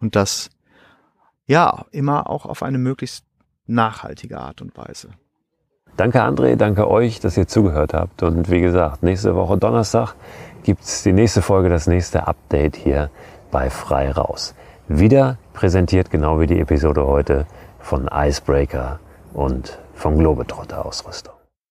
[0.00, 0.50] Und das,
[1.46, 3.24] ja, immer auch auf eine möglichst
[3.66, 5.10] nachhaltige Art und Weise.
[5.96, 8.22] Danke André, danke euch, dass ihr zugehört habt.
[8.22, 10.14] Und wie gesagt, nächste Woche Donnerstag
[10.62, 13.10] gibt's die nächste Folge, das nächste Update hier
[13.50, 14.54] bei Frei Raus.
[14.86, 17.46] Wieder präsentiert, genau wie die Episode heute,
[17.80, 19.00] von Icebreaker
[19.34, 21.37] und von Globetrotter Ausrüstung.